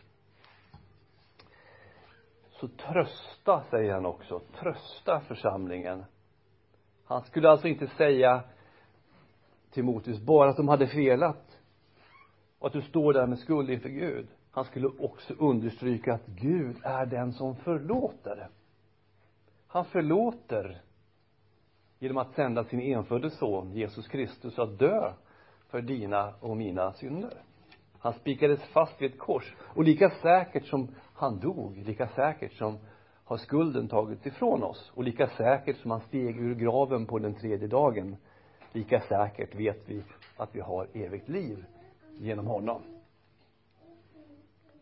så 2.61 2.67
trösta 2.67 3.63
säger 3.69 3.93
han 3.93 4.05
också. 4.05 4.41
Trösta 4.59 5.19
församlingen. 5.19 6.05
Han 7.05 7.21
skulle 7.21 7.49
alltså 7.49 7.67
inte 7.67 7.87
säga 7.87 8.43
Timoteus 9.71 10.19
bara 10.19 10.49
att 10.49 10.57
de 10.57 10.67
hade 10.67 10.87
felat 10.87 11.59
och 12.59 12.67
att 12.67 12.73
du 12.73 12.81
står 12.81 13.13
där 13.13 13.27
med 13.27 13.39
skuld 13.39 13.69
inför 13.69 13.89
Gud. 13.89 14.27
Han 14.51 14.65
skulle 14.65 14.87
också 14.87 15.33
understryka 15.33 16.13
att 16.13 16.25
Gud 16.25 16.77
är 16.83 17.05
den 17.05 17.33
som 17.33 17.55
förlåter. 17.55 18.49
Han 19.67 19.85
förlåter 19.85 20.81
genom 21.99 22.17
att 22.17 22.33
sända 22.33 22.63
sin 22.63 22.81
enfödde 22.81 23.29
son 23.29 23.71
Jesus 23.71 24.07
Kristus 24.07 24.59
att 24.59 24.79
dö 24.79 25.13
för 25.69 25.81
dina 25.81 26.33
och 26.39 26.57
mina 26.57 26.93
synder. 26.93 27.33
Han 27.99 28.13
spikades 28.13 28.63
fast 28.63 29.01
vid 29.01 29.11
ett 29.11 29.19
kors. 29.19 29.55
Och 29.59 29.83
lika 29.83 30.09
säkert 30.09 30.65
som 30.65 30.95
han 31.21 31.39
dog 31.39 31.77
lika 31.85 32.07
säkert 32.07 32.53
som 32.53 32.77
har 33.25 33.37
skulden 33.37 33.87
tagits 33.87 34.27
ifrån 34.27 34.63
oss 34.63 34.91
och 34.95 35.03
lika 35.03 35.27
säkert 35.27 35.77
som 35.77 35.91
han 35.91 36.01
steg 36.01 36.39
ur 36.39 36.55
graven 36.55 37.05
på 37.05 37.19
den 37.19 37.33
tredje 37.33 37.67
dagen 37.67 38.15
lika 38.73 39.01
säkert 39.01 39.55
vet 39.55 39.89
vi 39.89 40.03
att 40.37 40.55
vi 40.55 40.59
har 40.59 40.87
evigt 40.93 41.29
liv 41.29 41.65
genom 42.17 42.47
honom. 42.47 42.81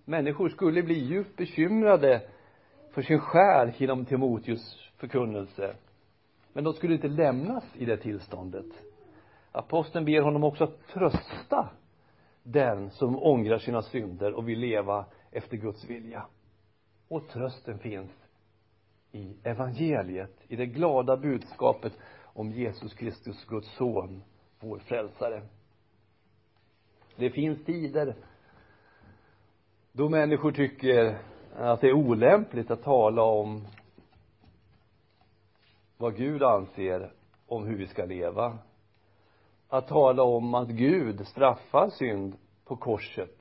Människor 0.06 0.50
skulle 0.50 0.84
bli 0.84 1.00
djupt 1.00 1.38
bekymrade 1.38 2.22
för 2.92 3.02
sin 3.02 3.20
själ 3.20 3.72
genom 3.78 4.06
Timoteus 4.06 4.92
förkunnelse 4.98 5.76
men 6.54 6.64
de 6.64 6.74
skulle 6.74 6.94
inte 6.94 7.08
lämnas 7.08 7.64
i 7.76 7.86
det 7.86 7.98
tillståndet. 7.98 8.66
Aposteln 9.52 10.06
ber 10.06 10.22
honom 10.22 10.44
också 10.44 10.64
att 10.64 10.88
trösta 10.88 11.70
den 12.44 12.90
som 12.90 13.24
ångrar 13.24 13.58
sina 13.58 13.82
synder 13.82 14.34
och 14.34 14.50
vill 14.50 14.60
leva 14.60 15.06
efter 15.32 15.58
Guds 15.58 15.86
vilja. 15.86 16.26
Och 17.08 17.28
trösten 17.28 17.80
finns 17.80 18.12
i 19.12 19.36
evangeliet 19.44 20.38
i 20.48 20.56
det 20.56 20.66
glada 20.66 21.18
budskapet 21.18 21.94
om 22.22 22.52
Jesus 22.52 22.94
Kristus 22.94 23.46
Guds 23.46 23.76
son 23.78 24.24
vår 24.60 24.80
frälsare. 24.80 25.42
Det 27.16 27.30
finns 27.30 27.66
tider 27.66 28.16
då 29.92 30.10
människor 30.10 30.52
tycker 30.52 31.18
att 31.56 31.82
det 31.82 31.88
är 31.88 31.94
olämpligt 31.94 32.72
att 32.72 32.84
tala 32.84 33.22
om 33.24 33.68
vad 35.98 36.16
Gud 36.16 36.44
anser 36.44 37.12
om 37.48 37.66
hur 37.66 37.78
vi 37.78 37.88
ska 37.88 38.06
leva. 38.06 38.58
Att 39.70 39.88
tala 39.88 40.24
om 40.24 40.54
att 40.54 40.70
Gud 40.70 41.28
straffar 41.28 41.90
synd 41.90 42.38
på 42.66 42.76
korset 42.76 43.39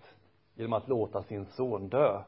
genom 0.59 0.73
att 0.73 0.89
låta 0.89 1.23
sin 1.23 1.47
son 1.47 1.89
dö. 1.89 2.23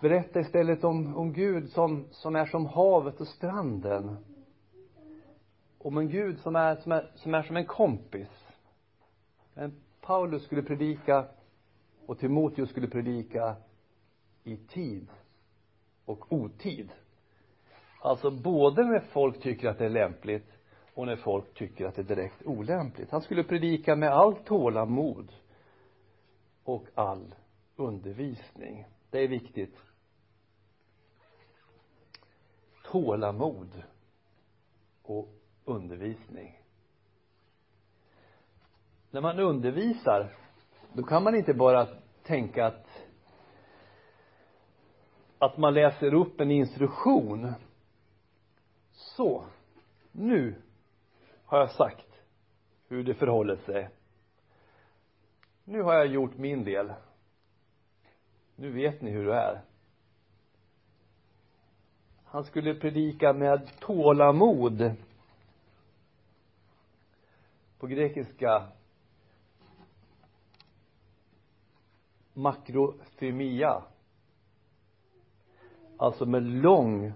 Berätta 0.00 0.40
istället 0.40 0.84
om, 0.84 1.16
om 1.16 1.32
Gud 1.32 1.70
som, 1.70 2.06
som 2.10 2.36
är 2.36 2.46
som 2.46 2.66
havet 2.66 3.20
och 3.20 3.26
stranden. 3.26 4.16
Om 5.78 5.98
en 5.98 6.08
Gud 6.08 6.38
som 6.38 6.56
är, 6.56 6.76
som 6.76 6.92
är, 6.92 7.10
som 7.14 7.34
är 7.34 7.42
som 7.42 7.56
en 7.56 7.66
kompis. 7.66 8.46
Men 9.54 9.80
Paulus 10.00 10.42
skulle 10.44 10.62
predika 10.62 11.26
och 12.06 12.18
Timoteus 12.18 12.70
skulle 12.70 12.88
predika 12.88 13.56
i 14.44 14.56
tid 14.56 15.08
och 16.04 16.32
otid. 16.32 16.92
Alltså 18.00 18.30
både 18.30 18.84
när 18.84 19.00
folk 19.00 19.40
tycker 19.42 19.68
att 19.68 19.78
det 19.78 19.84
är 19.84 19.90
lämpligt 19.90 20.52
och 20.94 21.06
när 21.06 21.16
folk 21.16 21.54
tycker 21.54 21.86
att 21.86 21.94
det 21.94 22.02
är 22.02 22.16
direkt 22.16 22.42
olämpligt. 22.46 23.10
Han 23.10 23.22
skulle 23.22 23.44
predika 23.44 23.96
med 23.96 24.10
allt 24.10 24.46
tålamod 24.46 25.32
och 26.64 26.86
all 26.94 27.34
undervisning. 27.76 28.86
Det 29.10 29.18
är 29.18 29.28
viktigt. 29.28 29.76
Tålamod 32.84 33.82
och 35.02 35.28
undervisning. 35.64 36.62
När 39.10 39.20
man 39.20 39.38
undervisar 39.38 40.36
då 40.92 41.02
kan 41.02 41.24
man 41.24 41.34
inte 41.34 41.54
bara 41.54 41.88
tänka 42.22 42.66
att 42.66 42.86
att 45.38 45.58
man 45.58 45.74
läser 45.74 46.14
upp 46.14 46.40
en 46.40 46.50
instruktion. 46.50 47.52
Så 48.92 49.44
nu 50.12 50.62
har 51.44 51.58
jag 51.58 51.70
sagt 51.70 52.22
hur 52.88 53.04
det 53.04 53.14
förhåller 53.14 53.56
sig 53.56 53.88
nu 55.70 55.82
har 55.82 55.94
jag 55.94 56.06
gjort 56.06 56.36
min 56.36 56.64
del. 56.64 56.92
Nu 58.56 58.70
vet 58.70 59.00
ni 59.00 59.10
hur 59.10 59.26
det 59.26 59.34
är. 59.34 59.60
Han 62.24 62.44
skulle 62.44 62.74
predika 62.74 63.32
med 63.32 63.70
tålamod. 63.80 64.94
På 67.78 67.86
grekiska 67.86 68.68
makrofemia. 72.32 73.82
Alltså 75.96 76.26
med 76.26 76.42
lång 76.42 77.12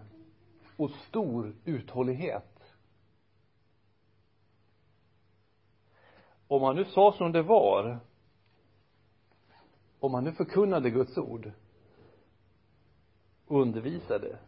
och 0.76 0.90
stor 0.90 1.54
uthållighet. 1.64 2.74
Om 6.48 6.62
han 6.62 6.76
nu 6.76 6.84
sa 6.84 7.12
som 7.12 7.32
det 7.32 7.42
var 7.42 8.00
om 10.04 10.14
han 10.14 10.24
nu 10.24 10.32
förkunnade 10.32 10.90
Guds 10.90 11.18
ord 11.18 11.52
och 13.46 13.60
undervisade 13.60 14.38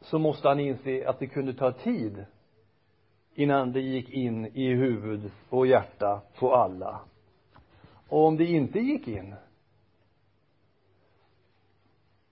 så 0.00 0.18
måste 0.18 0.48
han 0.48 0.60
inse 0.60 1.08
att 1.08 1.18
det 1.18 1.26
kunde 1.26 1.54
ta 1.54 1.72
tid 1.72 2.24
innan 3.34 3.72
det 3.72 3.80
gick 3.80 4.10
in 4.10 4.46
i 4.46 4.74
huvud 4.74 5.30
och 5.48 5.66
hjärta 5.66 6.22
på 6.38 6.54
alla. 6.54 7.00
Och 8.08 8.26
om 8.26 8.36
det 8.36 8.44
inte 8.44 8.78
gick 8.78 9.08
in 9.08 9.34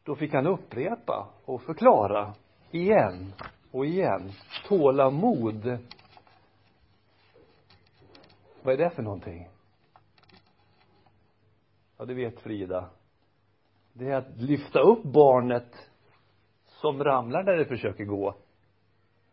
då 0.04 0.14
fick 0.16 0.32
han 0.32 0.46
upprepa 0.46 1.28
och 1.44 1.62
förklara 1.62 2.34
igen 2.70 3.32
och 3.70 3.86
igen. 3.86 4.30
Tålamod. 4.68 5.78
Vad 8.62 8.74
är 8.74 8.78
det 8.78 8.90
för 8.90 9.02
någonting? 9.02 9.48
Ja 11.98 12.04
det 12.04 12.14
vet 12.14 12.40
Frida. 12.40 12.90
Det 13.92 14.10
är 14.10 14.16
att 14.16 14.40
lyfta 14.40 14.80
upp 14.80 15.02
barnet 15.02 15.90
som 16.66 17.04
ramlar 17.04 17.42
när 17.42 17.56
det 17.56 17.64
försöker 17.64 18.04
gå. 18.04 18.34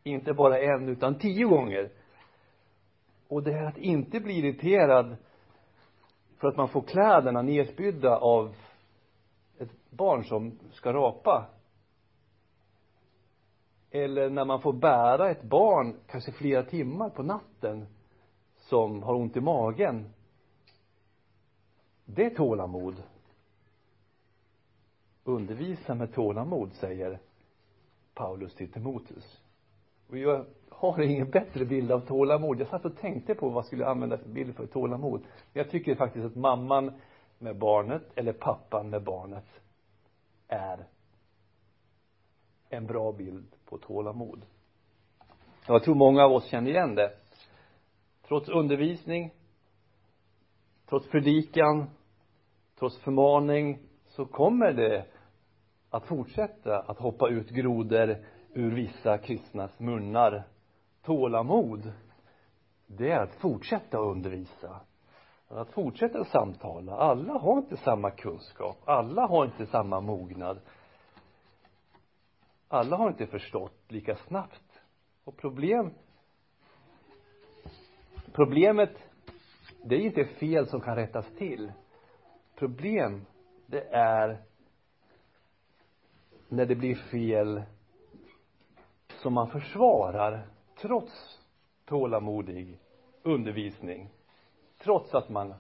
Inte 0.04 0.34
bara 0.34 0.60
en 0.60 0.90
utan 0.90 1.20
tio 1.20 1.46
gånger. 1.46 1.92
Och 3.28 3.44
det 3.44 3.54
är 3.54 3.64
att 3.64 3.78
inte 3.78 4.20
bli 4.20 4.34
irriterad 4.34 5.16
för 6.38 6.48
att 6.48 6.58
man 6.58 6.70
får 6.70 6.82
kläderna 6.82 7.42
nedspydda 7.42 8.18
av 8.18 8.56
ett 9.58 9.90
barn 9.90 10.24
som 10.24 10.60
ska 10.72 10.94
rapa. 10.94 11.50
Eller 13.92 14.30
när 14.30 14.46
man 14.46 14.62
får 14.62 14.74
bära 14.74 15.32
ett 15.32 15.44
barn 15.44 16.00
kanske 16.08 16.32
flera 16.32 16.64
timmar 16.64 17.10
på 17.10 17.24
natten 17.24 17.88
som 18.58 19.04
har 19.04 19.16
ont 19.16 19.38
i 19.38 19.42
magen 19.42 20.14
det 22.06 22.26
är 22.26 22.30
tålamod. 22.30 23.04
Undervisa 25.24 25.96
med 25.96 26.14
tålamod 26.14 26.74
säger 26.74 27.20
Paulus 28.14 28.56
till 28.56 28.72
Timoteus. 28.72 29.42
Och 30.10 30.18
jag 30.18 30.46
har 30.70 31.02
ingen 31.02 31.30
bättre 31.30 31.66
bild 31.66 31.92
av 31.92 32.00
tålamod. 32.00 32.60
Jag 32.60 32.68
satt 32.68 32.86
och 32.86 32.98
tänkte 32.98 33.36
på 33.36 33.50
vad 33.50 33.58
jag 33.58 33.66
skulle 33.66 33.86
använda 33.86 34.18
för 34.18 34.30
bild 34.30 34.56
för 34.56 34.68
tålamod. 34.68 35.24
Jag 35.54 35.70
tycker 35.70 35.96
faktiskt 35.96 36.26
att 36.26 36.36
mamman 36.36 36.92
med 37.40 37.58
barnet 37.58 38.04
eller 38.16 38.34
pappan 38.34 38.90
med 38.90 39.04
barnet 39.04 39.62
är 40.48 40.86
en 42.70 42.86
bra 42.88 43.12
bild 43.12 43.56
på 43.66 43.78
tålamod. 43.78 44.42
Jag 45.68 45.84
tror 45.84 45.96
många 45.96 46.24
av 46.24 46.32
oss 46.32 46.46
känner 46.46 46.70
igen 46.72 46.96
det. 46.96 47.12
Trots 48.28 48.50
undervisning 48.50 49.32
trots 50.94 51.08
predikan 51.08 51.90
trots 52.80 53.00
förmaning 53.00 53.80
så 54.08 54.26
kommer 54.26 54.74
det 54.74 55.06
att 55.90 56.06
fortsätta 56.06 56.80
att 56.80 57.00
hoppa 57.00 57.30
ut 57.30 57.50
grodor 57.50 58.18
ur 58.54 58.72
vissa 58.72 59.18
kristnas 59.18 59.80
munnar. 59.80 60.44
Tålamod 61.04 61.92
det 62.88 63.12
är 63.12 63.20
att 63.20 63.36
fortsätta 63.36 63.98
undervisa. 63.98 64.80
Att 65.48 65.70
fortsätta 65.70 66.26
samtala. 66.26 66.96
Alla 66.96 67.34
har 67.34 67.58
inte 67.58 67.78
samma 67.78 68.12
kunskap. 68.12 68.78
Alla 68.86 69.28
har 69.28 69.46
inte 69.46 69.66
samma 69.66 70.00
mognad. 70.00 70.60
Alla 72.68 72.98
har 72.98 73.08
inte 73.10 73.28
förstått 73.28 73.82
lika 73.88 74.16
snabbt. 74.16 74.82
Och 75.24 75.38
problem 75.38 75.94
problemet 78.34 79.13
det 79.84 79.96
är 79.96 80.00
inte 80.00 80.26
fel 80.26 80.68
som 80.68 80.82
kan 80.82 80.96
rättas 80.96 81.26
till. 81.38 81.72
Problem 82.56 83.26
det 83.66 83.88
är 83.92 84.38
när 86.50 86.66
det 86.66 86.76
blir 86.76 86.96
fel 86.96 87.64
som 89.08 89.34
man 89.34 89.50
försvarar 89.50 90.48
trots 90.82 91.40
tålamodig 91.86 92.80
undervisning. 93.24 94.10
Trots 94.78 95.16
att 95.16 95.30
man 95.30 95.54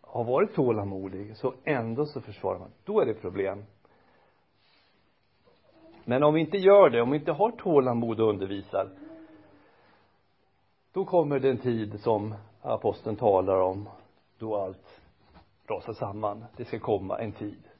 har 0.00 0.24
varit 0.24 0.54
tålamodig 0.54 1.36
så 1.36 1.54
ändå 1.64 2.06
så 2.06 2.20
försvarar 2.20 2.58
man. 2.58 2.70
Då 2.84 3.00
är 3.00 3.06
det 3.06 3.14
problem. 3.14 3.64
Men 6.04 6.22
om 6.22 6.34
vi 6.34 6.40
inte 6.40 6.56
gör 6.58 6.90
det 6.90 7.02
om 7.02 7.10
vi 7.10 7.18
inte 7.18 7.32
har 7.32 7.50
tålamod 7.50 8.20
och 8.20 8.28
undervisar 8.28 8.88
då 10.92 11.04
kommer 11.04 11.38
den 11.40 11.58
tid 11.58 12.00
som 12.00 12.34
aposteln 12.62 13.16
talar 13.16 13.60
om 13.60 13.88
då 14.38 14.56
allt 14.56 15.00
rasar 15.66 15.92
samman. 15.92 16.44
Det 16.56 16.64
ska 16.64 16.78
komma 16.78 17.18
en 17.18 17.32
tid 17.32 17.70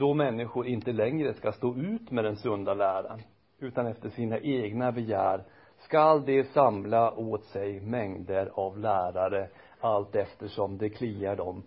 då 0.00 0.14
människor 0.14 0.66
inte 0.66 0.92
längre 0.92 1.34
ska 1.34 1.52
stå 1.52 1.76
ut 1.76 2.10
med 2.10 2.24
den 2.24 2.36
sunda 2.36 2.74
läran 2.74 3.22
utan 3.58 3.86
efter 3.86 4.08
sina 4.08 4.38
egna 4.38 4.92
begär 4.92 5.44
skall 5.78 6.24
de 6.24 6.44
samla 6.44 7.12
åt 7.12 7.44
sig 7.44 7.80
mängder 7.80 8.50
av 8.54 8.78
lärare 8.78 9.48
allt 9.80 10.16
eftersom 10.16 10.78
det 10.78 10.88
kliar 10.88 11.36
dem 11.36 11.62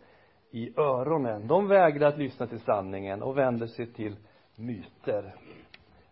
i 0.51 0.79
öronen. 0.79 1.47
De 1.47 1.67
vägrar 1.67 2.07
att 2.07 2.17
lyssna 2.17 2.47
till 2.47 2.59
sanningen 2.59 3.23
och 3.23 3.37
vänder 3.37 3.67
sig 3.67 3.93
till 3.93 4.15
myter. 4.55 5.35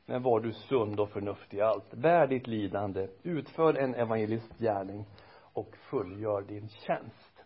Men 0.06 0.24
var 0.24 0.40
du 0.40 0.54
sund 0.54 1.00
och 1.00 1.10
förnuftig 1.10 1.58
i 1.58 1.62
allt 1.62 1.94
bär 1.94 2.28
ditt 2.28 2.48
lidande 2.48 3.08
utför 3.24 3.74
en 3.74 3.96
evangelistgärning 3.96 5.06
och 5.54 5.76
fullgör 5.78 6.42
din 6.42 6.70
tjänst. 6.70 7.44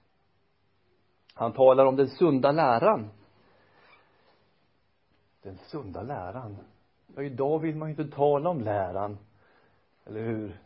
Han 1.34 1.54
talar 1.54 1.86
om 1.86 1.96
den 1.96 2.08
sunda 2.08 2.52
läran. 2.52 3.10
Den 5.44 5.58
sunda 5.58 6.02
läran. 6.02 6.58
Ja 7.16 7.24
idag 7.24 7.60
vill 7.60 7.76
man 7.76 7.90
ju 7.90 7.96
inte 8.02 8.16
tala 8.16 8.50
om 8.50 8.62
läran 8.62 9.18
eller 10.06 10.22
hur? 10.22 10.60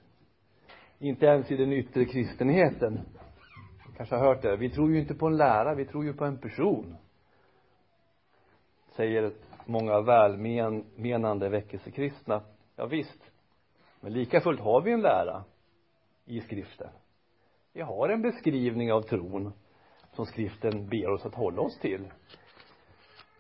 Inte 1.00 1.26
ens 1.26 1.52
i 1.52 1.58
den 1.58 1.74
yttre 1.74 2.06
kristenheten. 2.06 3.00
Kanske 3.98 4.16
har 4.16 4.26
hört 4.26 4.42
det. 4.42 4.58
Vi 4.58 4.70
tror 4.70 4.92
ju 4.92 5.00
inte 5.00 5.14
på 5.16 5.28
en 5.28 5.38
lära 5.38 5.76
vi 5.76 5.86
tror 5.86 6.06
ju 6.06 6.14
på 6.14 6.26
en 6.26 6.38
person 6.38 6.98
säger 9.00 9.32
många 9.66 10.02
välmenande 10.02 11.50
väckelsekristna. 11.50 12.42
Ja 12.76 12.86
visst. 12.86 13.32
Men 14.00 14.14
lika 14.14 14.42
fullt 14.42 14.60
har 14.60 14.82
vi 14.82 14.92
en 14.92 15.02
lära 15.02 15.44
i 16.26 16.42
skriften 16.42 16.90
vi 17.74 17.82
har 17.82 18.10
en 18.10 18.22
beskrivning 18.22 18.94
av 18.94 19.02
tron 19.02 19.54
som 20.12 20.26
skriften 20.26 20.90
ber 20.90 21.10
oss 21.10 21.26
att 21.26 21.36
hålla 21.36 21.62
oss 21.62 21.80
till. 21.80 22.12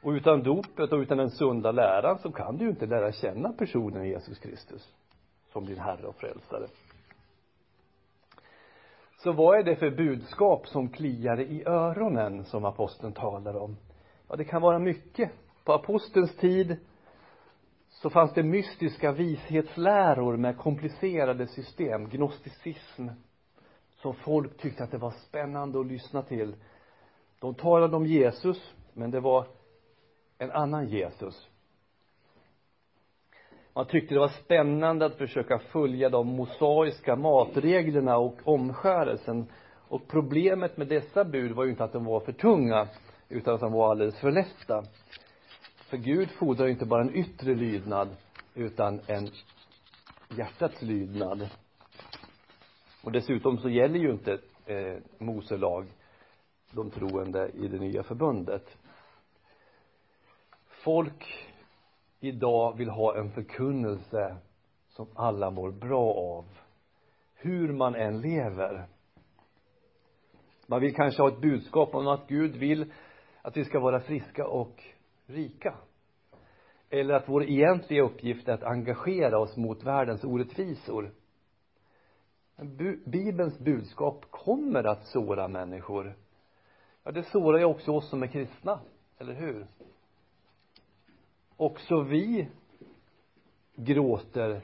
Och 0.01 0.11
utan 0.11 0.43
dopet 0.43 0.91
och 0.91 0.99
utan 0.99 1.17
den 1.17 1.29
sunda 1.29 1.71
läran 1.71 2.19
så 2.19 2.31
kan 2.31 2.57
du 2.57 2.63
ju 2.63 2.69
inte 2.69 2.85
lära 2.85 3.11
känna 3.11 3.53
personen 3.53 4.07
Jesus 4.07 4.39
Kristus 4.39 4.93
som 5.51 5.65
din 5.65 5.79
Herre 5.79 6.07
och 6.07 6.15
Frälsare. 6.15 6.67
Så 9.17 9.31
vad 9.31 9.59
är 9.59 9.63
det 9.63 9.75
för 9.75 9.89
budskap 9.89 10.67
som 10.67 10.89
kliar 10.89 11.39
i 11.39 11.63
öronen 11.65 12.45
som 12.45 12.65
aposteln 12.65 13.13
talar 13.13 13.55
om? 13.55 13.77
Ja 14.27 14.35
det 14.35 14.45
kan 14.45 14.61
vara 14.61 14.79
mycket. 14.79 15.31
På 15.63 15.73
apostelns 15.73 16.37
tid 16.37 16.77
så 17.89 18.09
fanns 18.09 18.33
det 18.33 18.43
mystiska 18.43 19.11
vishetsläror 19.11 20.37
med 20.37 20.57
komplicerade 20.57 21.47
system 21.47 22.09
gnosticism 22.09 23.07
som 24.01 24.13
folk 24.13 24.57
tyckte 24.57 24.83
att 24.83 24.91
det 24.91 24.97
var 24.97 25.12
spännande 25.12 25.79
att 25.79 25.88
lyssna 25.88 26.21
till. 26.21 26.55
De 27.39 27.55
talade 27.55 27.95
om 27.95 28.05
Jesus 28.05 28.73
men 28.93 29.12
det 29.12 29.19
var 29.19 29.47
en 30.38 30.51
annan 30.51 30.88
Jesus. 30.88 31.47
Man 33.73 33.85
tyckte 33.85 34.13
det 34.13 34.19
var 34.19 34.43
spännande 34.45 35.05
att 35.05 35.15
försöka 35.15 35.59
följa 35.59 36.09
de 36.09 36.27
mosaiska 36.27 37.15
matreglerna 37.15 38.17
och 38.17 38.35
omskärelsen. 38.43 39.45
Och 39.88 40.07
problemet 40.07 40.77
med 40.77 40.88
dessa 40.88 41.23
bud 41.23 41.51
var 41.51 41.63
ju 41.63 41.69
inte 41.69 41.83
att 41.83 41.93
de 41.93 42.05
var 42.05 42.19
för 42.19 42.31
tunga 42.31 42.88
utan 43.29 43.53
att 43.53 43.62
de 43.62 43.71
var 43.71 43.91
alldeles 43.91 44.19
för 44.19 44.31
lätta. 44.31 44.83
För 45.89 45.97
Gud 45.97 46.29
fordrar 46.29 46.65
ju 46.65 46.71
inte 46.71 46.85
bara 46.85 47.01
en 47.01 47.15
yttre 47.15 47.55
lydnad 47.55 48.09
utan 48.55 48.99
en 49.07 49.29
hjärtats 50.38 50.81
lydnad 50.81 51.49
och 53.03 53.12
dessutom 53.12 53.57
så 53.57 53.69
gäller 53.69 53.99
ju 53.99 54.12
inte 54.12 54.39
eh, 54.65 54.97
Mose 55.17 55.57
lag 55.57 55.85
de 56.71 56.91
troende 56.91 57.49
i 57.49 57.67
det 57.67 57.79
nya 57.79 58.03
förbundet. 58.03 58.77
Folk 60.83 61.49
idag 62.19 62.77
vill 62.77 62.89
ha 62.89 63.17
en 63.17 63.31
förkunnelse 63.31 64.38
som 64.89 65.07
alla 65.15 65.51
mår 65.51 65.71
bra 65.71 66.13
av 66.13 66.45
hur 67.35 67.73
man 67.73 67.95
än 67.95 68.21
lever. 68.21 68.88
Man 70.67 70.81
vill 70.81 70.95
kanske 70.95 71.21
ha 71.21 71.29
ett 71.29 71.41
budskap 71.41 71.95
om 71.95 72.07
att 72.07 72.27
Gud 72.27 72.55
vill 72.55 72.93
att 73.41 73.57
vi 73.57 73.65
ska 73.65 73.79
vara 73.79 73.99
friska 73.99 74.47
och 74.47 74.83
rika. 75.25 75.75
Eller 76.89 77.13
att 77.13 77.29
vår 77.29 77.43
egentliga 77.43 78.03
uppgift 78.03 78.47
är 78.47 78.53
att 78.53 78.63
engagera 78.63 79.39
oss 79.39 79.57
mot 79.57 79.83
världens 79.83 80.23
orättvisor 80.23 81.12
bibelns 83.06 83.60
budskap 83.60 84.26
kommer 84.30 84.84
att 84.84 85.06
såra 85.06 85.48
människor. 85.48 86.15
Ja 87.04 87.12
det 87.12 87.24
sårar 87.24 87.58
ju 87.60 87.65
också 87.65 87.91
oss 87.91 88.10
som 88.10 88.24
är 88.24 88.28
kristna 88.28 88.80
eller 89.17 89.34
hur? 89.34 89.67
Också 91.58 92.02
vi 92.02 92.50
gråter 93.76 94.63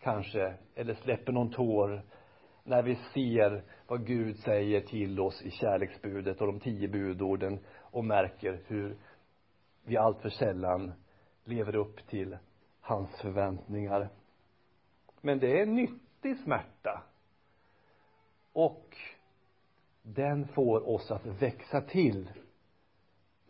kanske 0.00 0.54
eller 0.74 0.94
släpper 0.94 1.32
någon 1.32 1.50
tår 1.50 2.02
när 2.64 2.82
vi 2.82 2.94
ser 3.14 3.64
vad 3.86 4.06
Gud 4.06 4.36
säger 4.38 4.80
till 4.80 5.20
oss 5.20 5.42
i 5.42 5.50
kärleksbudet 5.50 6.40
och 6.40 6.46
de 6.46 6.60
tio 6.60 6.88
budorden 6.88 7.58
och 7.76 8.04
märker 8.04 8.62
hur 8.66 8.96
vi 9.84 9.96
allt 9.96 10.20
för 10.20 10.30
sällan 10.30 10.92
lever 11.44 11.76
upp 11.76 12.06
till 12.06 12.36
hans 12.80 13.20
förväntningar. 13.20 14.08
Men 15.20 15.38
det 15.38 15.60
är 15.60 15.66
nytt 15.66 16.07
nyttig 16.22 16.44
smärta. 16.44 17.02
Och 18.52 18.96
den 20.02 20.48
får 20.48 20.88
oss 20.88 21.10
att 21.10 21.26
växa 21.26 21.80
till 21.80 22.30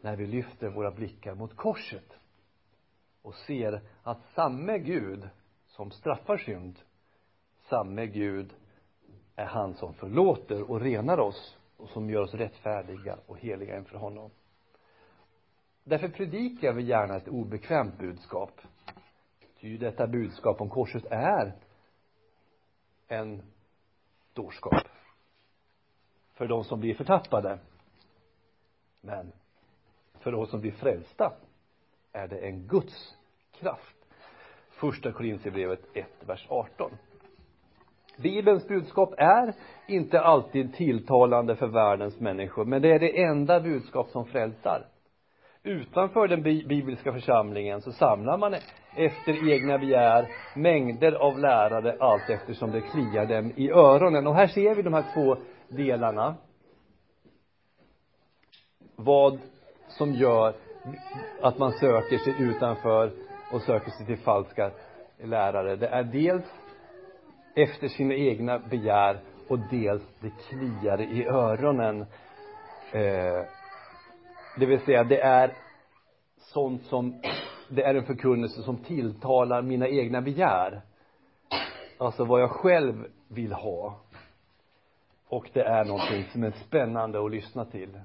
när 0.01 0.17
vi 0.17 0.27
lyfter 0.27 0.69
våra 0.69 0.91
blickar 0.91 1.35
mot 1.35 1.57
korset 1.57 2.19
och 3.23 3.35
ser 3.35 3.81
att 4.03 4.19
samme 4.35 4.79
Gud 4.79 5.29
som 5.67 5.91
straffar 5.91 6.37
synd 6.37 6.79
samme 7.69 8.07
Gud 8.07 8.55
är 9.37 9.47
han 9.47 9.75
som 9.75 9.95
förlåter 9.95 10.71
och 10.71 10.81
renar 10.81 11.19
oss 11.19 11.59
och 11.77 11.89
som 11.89 12.11
gör 12.11 12.23
oss 12.23 12.35
rättfärdiga 12.35 13.19
och 13.27 13.39
heliga 13.39 13.77
inför 13.79 13.99
honom. 13.99 14.31
Därför 15.85 16.09
predikar 16.09 16.73
vi 16.73 16.83
gärna 16.83 17.17
ett 17.17 17.29
obekvämt 17.29 17.99
budskap. 17.99 18.61
Ty 19.61 19.77
detta 19.79 20.07
budskap 20.07 20.61
om 20.61 20.71
korset 20.71 21.05
är 21.11 21.57
en 23.09 23.43
dårskap. 24.33 24.89
För 26.35 26.47
de 26.47 26.65
som 26.65 26.81
blir 26.81 26.95
förtappade. 26.95 27.59
Men 29.01 29.33
för 30.19 30.33
de 30.33 30.47
som 30.47 30.61
blir 30.61 30.73
frälsta 30.73 31.33
är 32.13 32.29
det 32.29 32.39
en 32.39 32.67
Guds 32.67 33.17
kraft. 33.53 33.97
Första 34.69 35.13
Korintierbrevet 35.13 35.81
1, 35.95 36.07
vers 36.27 36.47
18 36.49 36.91
Bibelns 38.19 38.69
budskap 38.69 39.15
är 39.19 39.55
inte 39.87 40.21
alltid 40.21 40.75
tilltalande 40.75 41.57
för 41.57 41.67
världens 41.67 42.21
människor 42.21 42.65
men 42.65 42.83
det 42.83 42.93
är 42.95 42.99
det 42.99 43.23
enda 43.23 43.61
budskap 43.61 44.09
som 44.09 44.27
frälsar 44.27 44.87
utanför 45.69 46.29
den 46.29 46.43
bibliska 46.43 47.13
församlingen 47.13 47.81
så 47.81 47.93
samlar 47.93 48.39
man 48.39 48.55
efter 48.95 49.53
egna 49.53 49.79
begär 49.79 50.29
mängder 50.55 51.13
av 51.13 51.39
lärare 51.39 51.97
allt 52.01 52.31
eftersom 52.31 52.71
det 52.71 52.81
kliar 52.81 53.27
dem 53.27 53.53
i 53.57 53.71
öronen. 53.71 54.27
Och 54.27 54.35
här 54.35 54.47
ser 54.47 54.75
vi 54.75 54.83
de 54.83 54.95
här 54.95 55.05
två 55.13 55.37
delarna. 55.69 56.35
Vad 58.97 59.39
som 59.87 60.15
gör 60.15 60.55
att 61.41 61.59
man 61.59 61.73
söker 61.73 62.19
sig 62.19 62.41
utanför 62.41 63.13
och 63.49 63.63
söker 63.63 63.91
sig 63.91 64.07
till 64.07 64.19
falska 64.19 64.71
lärare. 65.23 65.77
Det 65.77 65.89
är 65.89 66.05
dels 66.05 66.45
efter 67.55 67.89
sina 67.89 68.15
egna 68.15 68.59
begär 68.59 69.21
och 69.49 69.59
dels 69.59 70.03
det 70.21 70.31
kliar 70.31 71.01
i 71.01 71.27
öronen 71.27 72.01
eh, 72.93 73.58
det 74.59 74.67
vill 74.67 74.81
säga 74.81 75.05
det 75.05 75.21
är 75.21 75.53
sånt 76.37 76.83
som 76.83 77.21
det 77.69 77.83
är 77.83 77.95
en 77.95 78.05
förkunnelse 78.05 78.63
som 78.63 78.77
tilltalar 78.77 79.63
mina 79.63 79.89
egna 79.89 80.21
begär. 80.21 80.83
Alltså 81.99 82.25
vad 82.25 82.43
jag 82.43 82.51
själv 82.51 83.07
vill 83.29 83.53
ha. 83.53 84.01
Och 85.29 85.51
det 85.53 85.63
är 85.63 85.85
någonting 85.85 86.25
som 86.33 86.45
är 86.45 86.51
spännande 86.51 87.25
att 87.25 87.31
lyssna 87.31 87.65
till. 87.65 88.01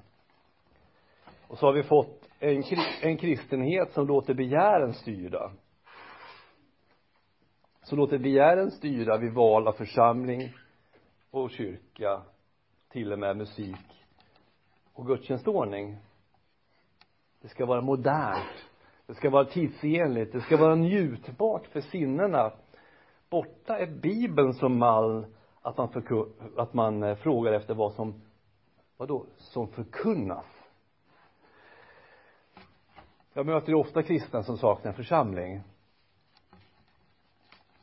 Och 1.48 1.58
så 1.58 1.66
har 1.66 1.72
vi 1.72 1.82
fått 1.82 2.28
en, 2.38 2.62
en 3.00 3.16
kristenhet 3.16 3.92
som 3.92 4.06
låter 4.06 4.34
begären 4.34 4.94
styra. 4.94 5.50
Som 7.82 7.98
låter 7.98 8.18
begären 8.18 8.70
styra 8.70 9.16
vid 9.16 9.32
val 9.32 9.68
av 9.68 9.72
församling 9.72 10.52
och 11.30 11.50
kyrka 11.50 12.22
till 12.88 13.12
och 13.12 13.18
med 13.18 13.36
musik 13.36 14.04
och 14.92 15.06
gudstjänstordning 15.06 15.96
det 17.44 17.50
ska 17.50 17.66
vara 17.66 17.80
modernt. 17.80 18.68
Det 19.06 19.14
ska 19.14 19.30
vara 19.30 19.44
tidsenligt. 19.44 20.32
Det 20.32 20.40
ska 20.40 20.56
vara 20.56 20.74
njutbart 20.74 21.66
för 21.66 21.80
sinnena. 21.80 22.52
Borta 23.30 23.78
är 23.78 23.86
bibeln 23.86 24.54
som 24.54 24.78
mall 24.78 25.26
att 25.62 25.76
man, 25.76 25.88
förku, 25.88 26.24
att 26.56 26.74
man 26.74 27.02
eh, 27.02 27.14
frågar 27.14 27.52
efter 27.52 27.74
vad 27.74 27.92
som 27.92 28.22
vadå, 28.96 29.26
som 29.36 29.68
förkunnas. 29.68 30.46
Jag 33.32 33.46
möter 33.46 33.74
ofta 33.74 34.02
kristna 34.02 34.42
som 34.42 34.58
saknar 34.58 34.92
församling. 34.92 35.62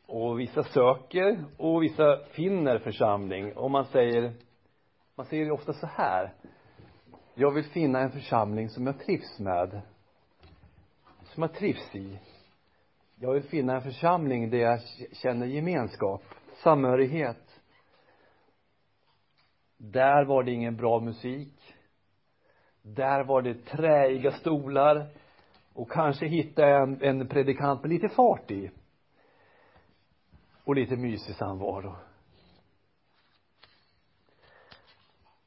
Och 0.05 0.39
vissa 0.39 0.63
söker 0.63 1.45
och 1.57 1.83
vissa 1.83 2.17
finner 2.17 2.77
församling. 2.77 3.53
Och 3.57 3.71
man 3.71 3.85
säger 3.85 4.33
man 5.15 5.25
säger 5.25 5.51
ofta 5.51 5.73
så 5.73 5.87
här 5.87 6.33
jag 7.41 7.51
vill 7.51 7.63
finna 7.63 7.99
en 7.99 8.11
församling 8.11 8.69
som 8.69 8.87
jag 8.87 8.99
trivs 8.99 9.39
med. 9.39 9.81
Som 11.23 11.43
jag 11.43 11.53
trivs 11.53 11.95
i. 11.95 12.19
Jag 13.15 13.33
vill 13.33 13.43
finna 13.43 13.75
en 13.75 13.81
församling 13.81 14.49
där 14.49 14.57
jag 14.57 14.79
känner 15.11 15.45
gemenskap 15.45 16.23
samhörighet. 16.63 17.61
Där 19.77 20.25
var 20.25 20.43
det 20.43 20.51
ingen 20.51 20.75
bra 20.75 20.99
musik. 20.99 21.75
Där 22.81 23.23
var 23.23 23.41
det 23.41 23.65
träiga 23.65 24.31
stolar. 24.31 25.07
Och 25.73 25.91
kanske 25.91 26.25
hitta 26.25 26.65
en, 26.65 27.01
en 27.01 27.27
predikant 27.27 27.81
med 27.81 27.89
lite 27.89 28.09
fart 28.09 28.51
i. 28.51 28.71
Och 30.63 30.75
lite 30.75 30.95
mysig 30.95 31.35
samvaro. 31.35 31.95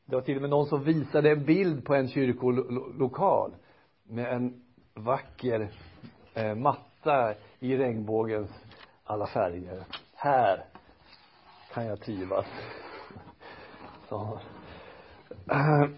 Det 0.04 0.14
var 0.14 0.22
till 0.22 0.36
och 0.36 0.40
med 0.40 0.50
någon 0.50 0.66
som 0.66 0.84
visade 0.84 1.30
en 1.30 1.44
bild 1.44 1.84
på 1.84 1.94
en 1.94 2.08
kyrkolokal 2.08 3.54
med 4.02 4.32
en 4.32 4.62
vacker 4.94 5.70
eh, 6.34 6.54
matta 6.54 7.34
i 7.60 7.76
regnbågens 7.76 8.50
alla 9.04 9.26
färger. 9.26 9.84
Här 10.14 10.64
kan 11.72 11.86
jag 11.86 12.00
trivas 12.00 12.46
så 14.08 14.38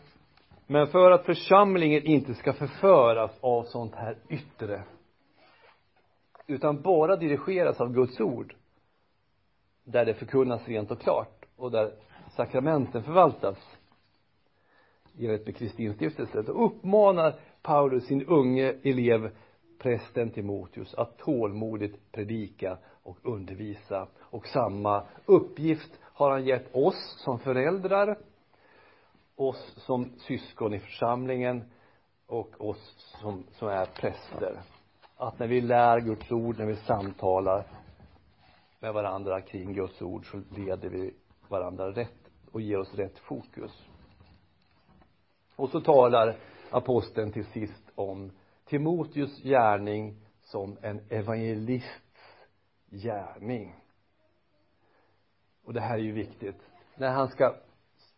men 0.66 0.87
för 0.87 1.11
att 1.11 1.27
församlingen 1.27 2.03
inte 2.03 2.35
ska 2.35 2.53
förföras 2.53 3.31
av 3.40 3.64
sånt 3.64 3.95
här 3.95 4.19
yttre 4.29 4.83
utan 6.47 6.83
bara 6.83 7.16
dirigeras 7.16 7.81
av 7.81 7.92
Guds 7.92 8.21
ord 8.21 8.55
där 9.85 10.05
det 10.05 10.14
förkunnas 10.14 10.69
rent 10.69 10.90
och 10.90 11.01
klart 11.01 11.45
och 11.57 11.71
där 11.71 11.92
sakramenten 12.37 13.03
förvaltas 13.03 13.76
enligt 15.18 15.46
med 15.46 15.57
kristinstiftelsen, 15.57 16.44
då 16.44 16.52
uppmanar 16.52 17.35
Paulus 17.62 18.07
sin 18.07 18.26
unge 18.26 18.74
elev 18.83 19.31
prästen 19.79 20.31
Timoteus 20.31 20.94
att 20.94 21.18
tålmodigt 21.18 22.12
predika 22.12 22.79
och 23.02 23.18
undervisa. 23.22 24.09
Och 24.20 24.46
samma 24.46 25.02
uppgift 25.26 25.90
har 26.02 26.31
han 26.31 26.44
gett 26.44 26.74
oss 26.74 27.16
som 27.24 27.38
föräldrar 27.38 28.16
oss 29.37 29.74
som 29.76 30.11
syskon 30.18 30.74
i 30.74 30.79
församlingen 30.79 31.64
och 32.26 32.68
oss 32.68 33.14
som, 33.20 33.44
som 33.52 33.68
är 33.68 33.87
präster. 33.87 34.61
Att 35.16 35.38
när 35.38 35.46
vi 35.46 35.61
lär 35.61 36.00
Guds 36.00 36.33
ord, 36.33 36.59
när 36.59 36.66
vi 36.66 36.76
samtalar 36.76 37.66
med 38.81 38.94
varandra 38.94 39.40
kring 39.40 39.74
Guds 39.74 40.02
ord 40.02 40.31
så 40.31 40.42
leder 40.57 40.88
vi 40.88 41.14
varandra 41.48 41.90
rätt 41.90 42.31
och 42.52 42.61
ger 42.61 42.79
oss 42.79 42.94
rätt 42.94 43.18
fokus 43.18 43.87
och 45.57 45.71
så 45.71 45.81
talar 45.81 46.37
aposteln 46.71 47.33
till 47.33 47.47
sist 47.47 47.83
om 47.95 48.33
Timoteus 48.64 49.42
gärning 49.42 50.16
som 50.42 50.77
en 50.83 51.01
evangelists 51.09 52.47
gärning. 52.90 53.75
Och 55.64 55.75
det 55.75 55.81
här 55.81 55.95
är 55.95 56.03
ju 56.03 56.12
viktigt. 56.12 56.62
När 56.97 57.11
han 57.11 57.29
ska 57.29 57.55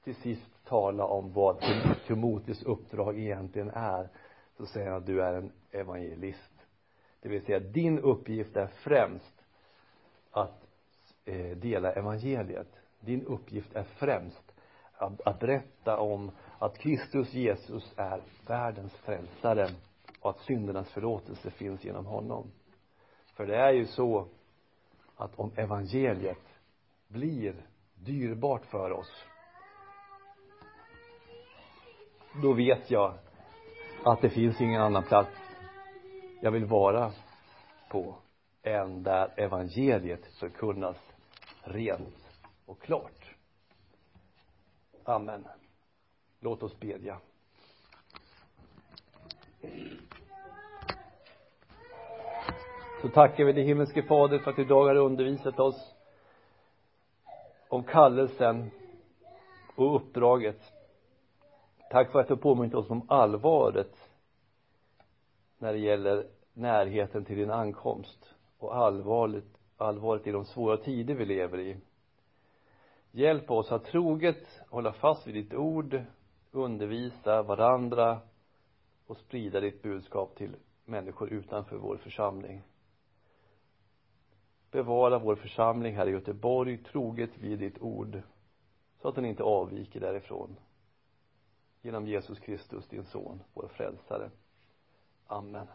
till 0.04 0.14
sist 0.14 0.64
tala 0.64 1.04
om 1.04 1.32
vad 1.32 1.62
Timoteus 2.06 2.62
uppdrag 2.62 3.18
egentligen 3.18 3.70
är 3.70 4.08
så 4.56 4.66
säger 4.66 4.88
han 4.88 4.96
att 4.96 5.06
du 5.06 5.22
är 5.22 5.34
en 5.34 5.52
evangelist. 5.70 6.52
Det 7.20 7.28
vill 7.28 7.44
säga 7.44 7.60
din 7.60 7.98
uppgift 7.98 8.56
är 8.56 8.66
främst 8.66 9.44
att 10.30 10.66
eh, 11.24 11.56
dela 11.56 11.92
evangeliet. 11.92 12.68
Din 13.00 13.26
uppgift 13.26 13.76
är 13.76 13.82
främst 13.82 14.52
att, 14.92 15.20
att 15.20 15.40
berätta 15.40 15.98
om 15.98 16.30
att 16.58 16.78
Kristus 16.78 17.34
Jesus 17.34 17.92
är 17.96 18.22
världens 18.46 18.92
frälsare 18.94 19.68
och 20.20 20.30
att 20.30 20.40
syndernas 20.40 20.90
förlåtelse 20.90 21.50
finns 21.50 21.84
genom 21.84 22.06
honom. 22.06 22.50
För 23.34 23.46
det 23.46 23.56
är 23.56 23.72
ju 23.72 23.86
så 23.86 24.28
att 25.16 25.38
om 25.38 25.52
evangeliet 25.56 26.60
blir 27.08 27.54
dyrbart 27.94 28.64
för 28.64 28.92
oss 28.92 29.24
då 32.42 32.52
vet 32.52 32.90
jag 32.90 33.14
att 34.04 34.20
det 34.20 34.30
finns 34.30 34.60
ingen 34.60 34.82
annan 34.82 35.02
plats 35.02 35.30
jag 36.40 36.50
vill 36.50 36.64
vara 36.64 37.12
på 37.90 38.14
än 38.62 39.02
där 39.02 39.34
evangeliet 39.36 40.26
förkunnas 40.26 40.96
rent 41.62 42.40
och 42.66 42.80
klart. 42.80 43.34
Amen 45.04 45.44
låt 46.40 46.62
oss 46.62 46.80
bedja. 46.80 47.18
Så 53.02 53.08
tackar 53.08 53.44
vi 53.44 53.52
dig 53.52 53.64
himmelske 53.64 54.02
fader 54.02 54.38
för 54.38 54.50
att 54.50 54.56
du 54.56 54.62
idag 54.62 54.86
har 54.86 54.94
undervisat 54.94 55.60
oss 55.60 55.94
om 57.68 57.84
kallelsen 57.84 58.70
och 59.76 59.96
uppdraget. 59.96 60.72
Tack 61.90 62.12
för 62.12 62.20
att 62.20 62.28
du 62.28 62.34
har 62.34 62.40
påmint 62.40 62.74
oss 62.74 62.90
om 62.90 63.06
allvaret 63.08 64.10
när 65.58 65.72
det 65.72 65.78
gäller 65.78 66.26
närheten 66.52 67.24
till 67.24 67.36
din 67.36 67.50
ankomst 67.50 68.34
och 68.58 68.76
allvaret, 68.76 69.44
allvaret 69.76 70.26
i 70.26 70.30
de 70.30 70.44
svåra 70.44 70.76
tider 70.76 71.14
vi 71.14 71.24
lever 71.24 71.58
i. 71.58 71.76
Hjälp 73.10 73.50
oss 73.50 73.72
att 73.72 73.84
troget 73.84 74.60
hålla 74.70 74.92
fast 74.92 75.26
vid 75.26 75.34
ditt 75.34 75.54
ord 75.54 76.02
undervisa 76.52 77.42
varandra 77.42 78.20
och 79.06 79.16
sprida 79.16 79.60
ditt 79.60 79.82
budskap 79.82 80.36
till 80.36 80.56
människor 80.84 81.32
utanför 81.32 81.76
vår 81.76 81.96
församling. 81.96 82.62
Bevara 84.70 85.18
vår 85.18 85.36
församling 85.36 85.96
här 85.96 86.06
i 86.06 86.10
Göteborg 86.10 86.78
troget 86.78 87.38
vid 87.38 87.58
ditt 87.58 87.78
ord 87.78 88.22
så 89.02 89.08
att 89.08 89.14
den 89.14 89.24
inte 89.24 89.42
avviker 89.42 90.00
därifrån. 90.00 90.56
Genom 91.82 92.06
Jesus 92.06 92.38
Kristus 92.38 92.88
din 92.88 93.04
son, 93.04 93.42
vår 93.54 93.68
frälsare. 93.68 94.30
Amen. 95.26 95.66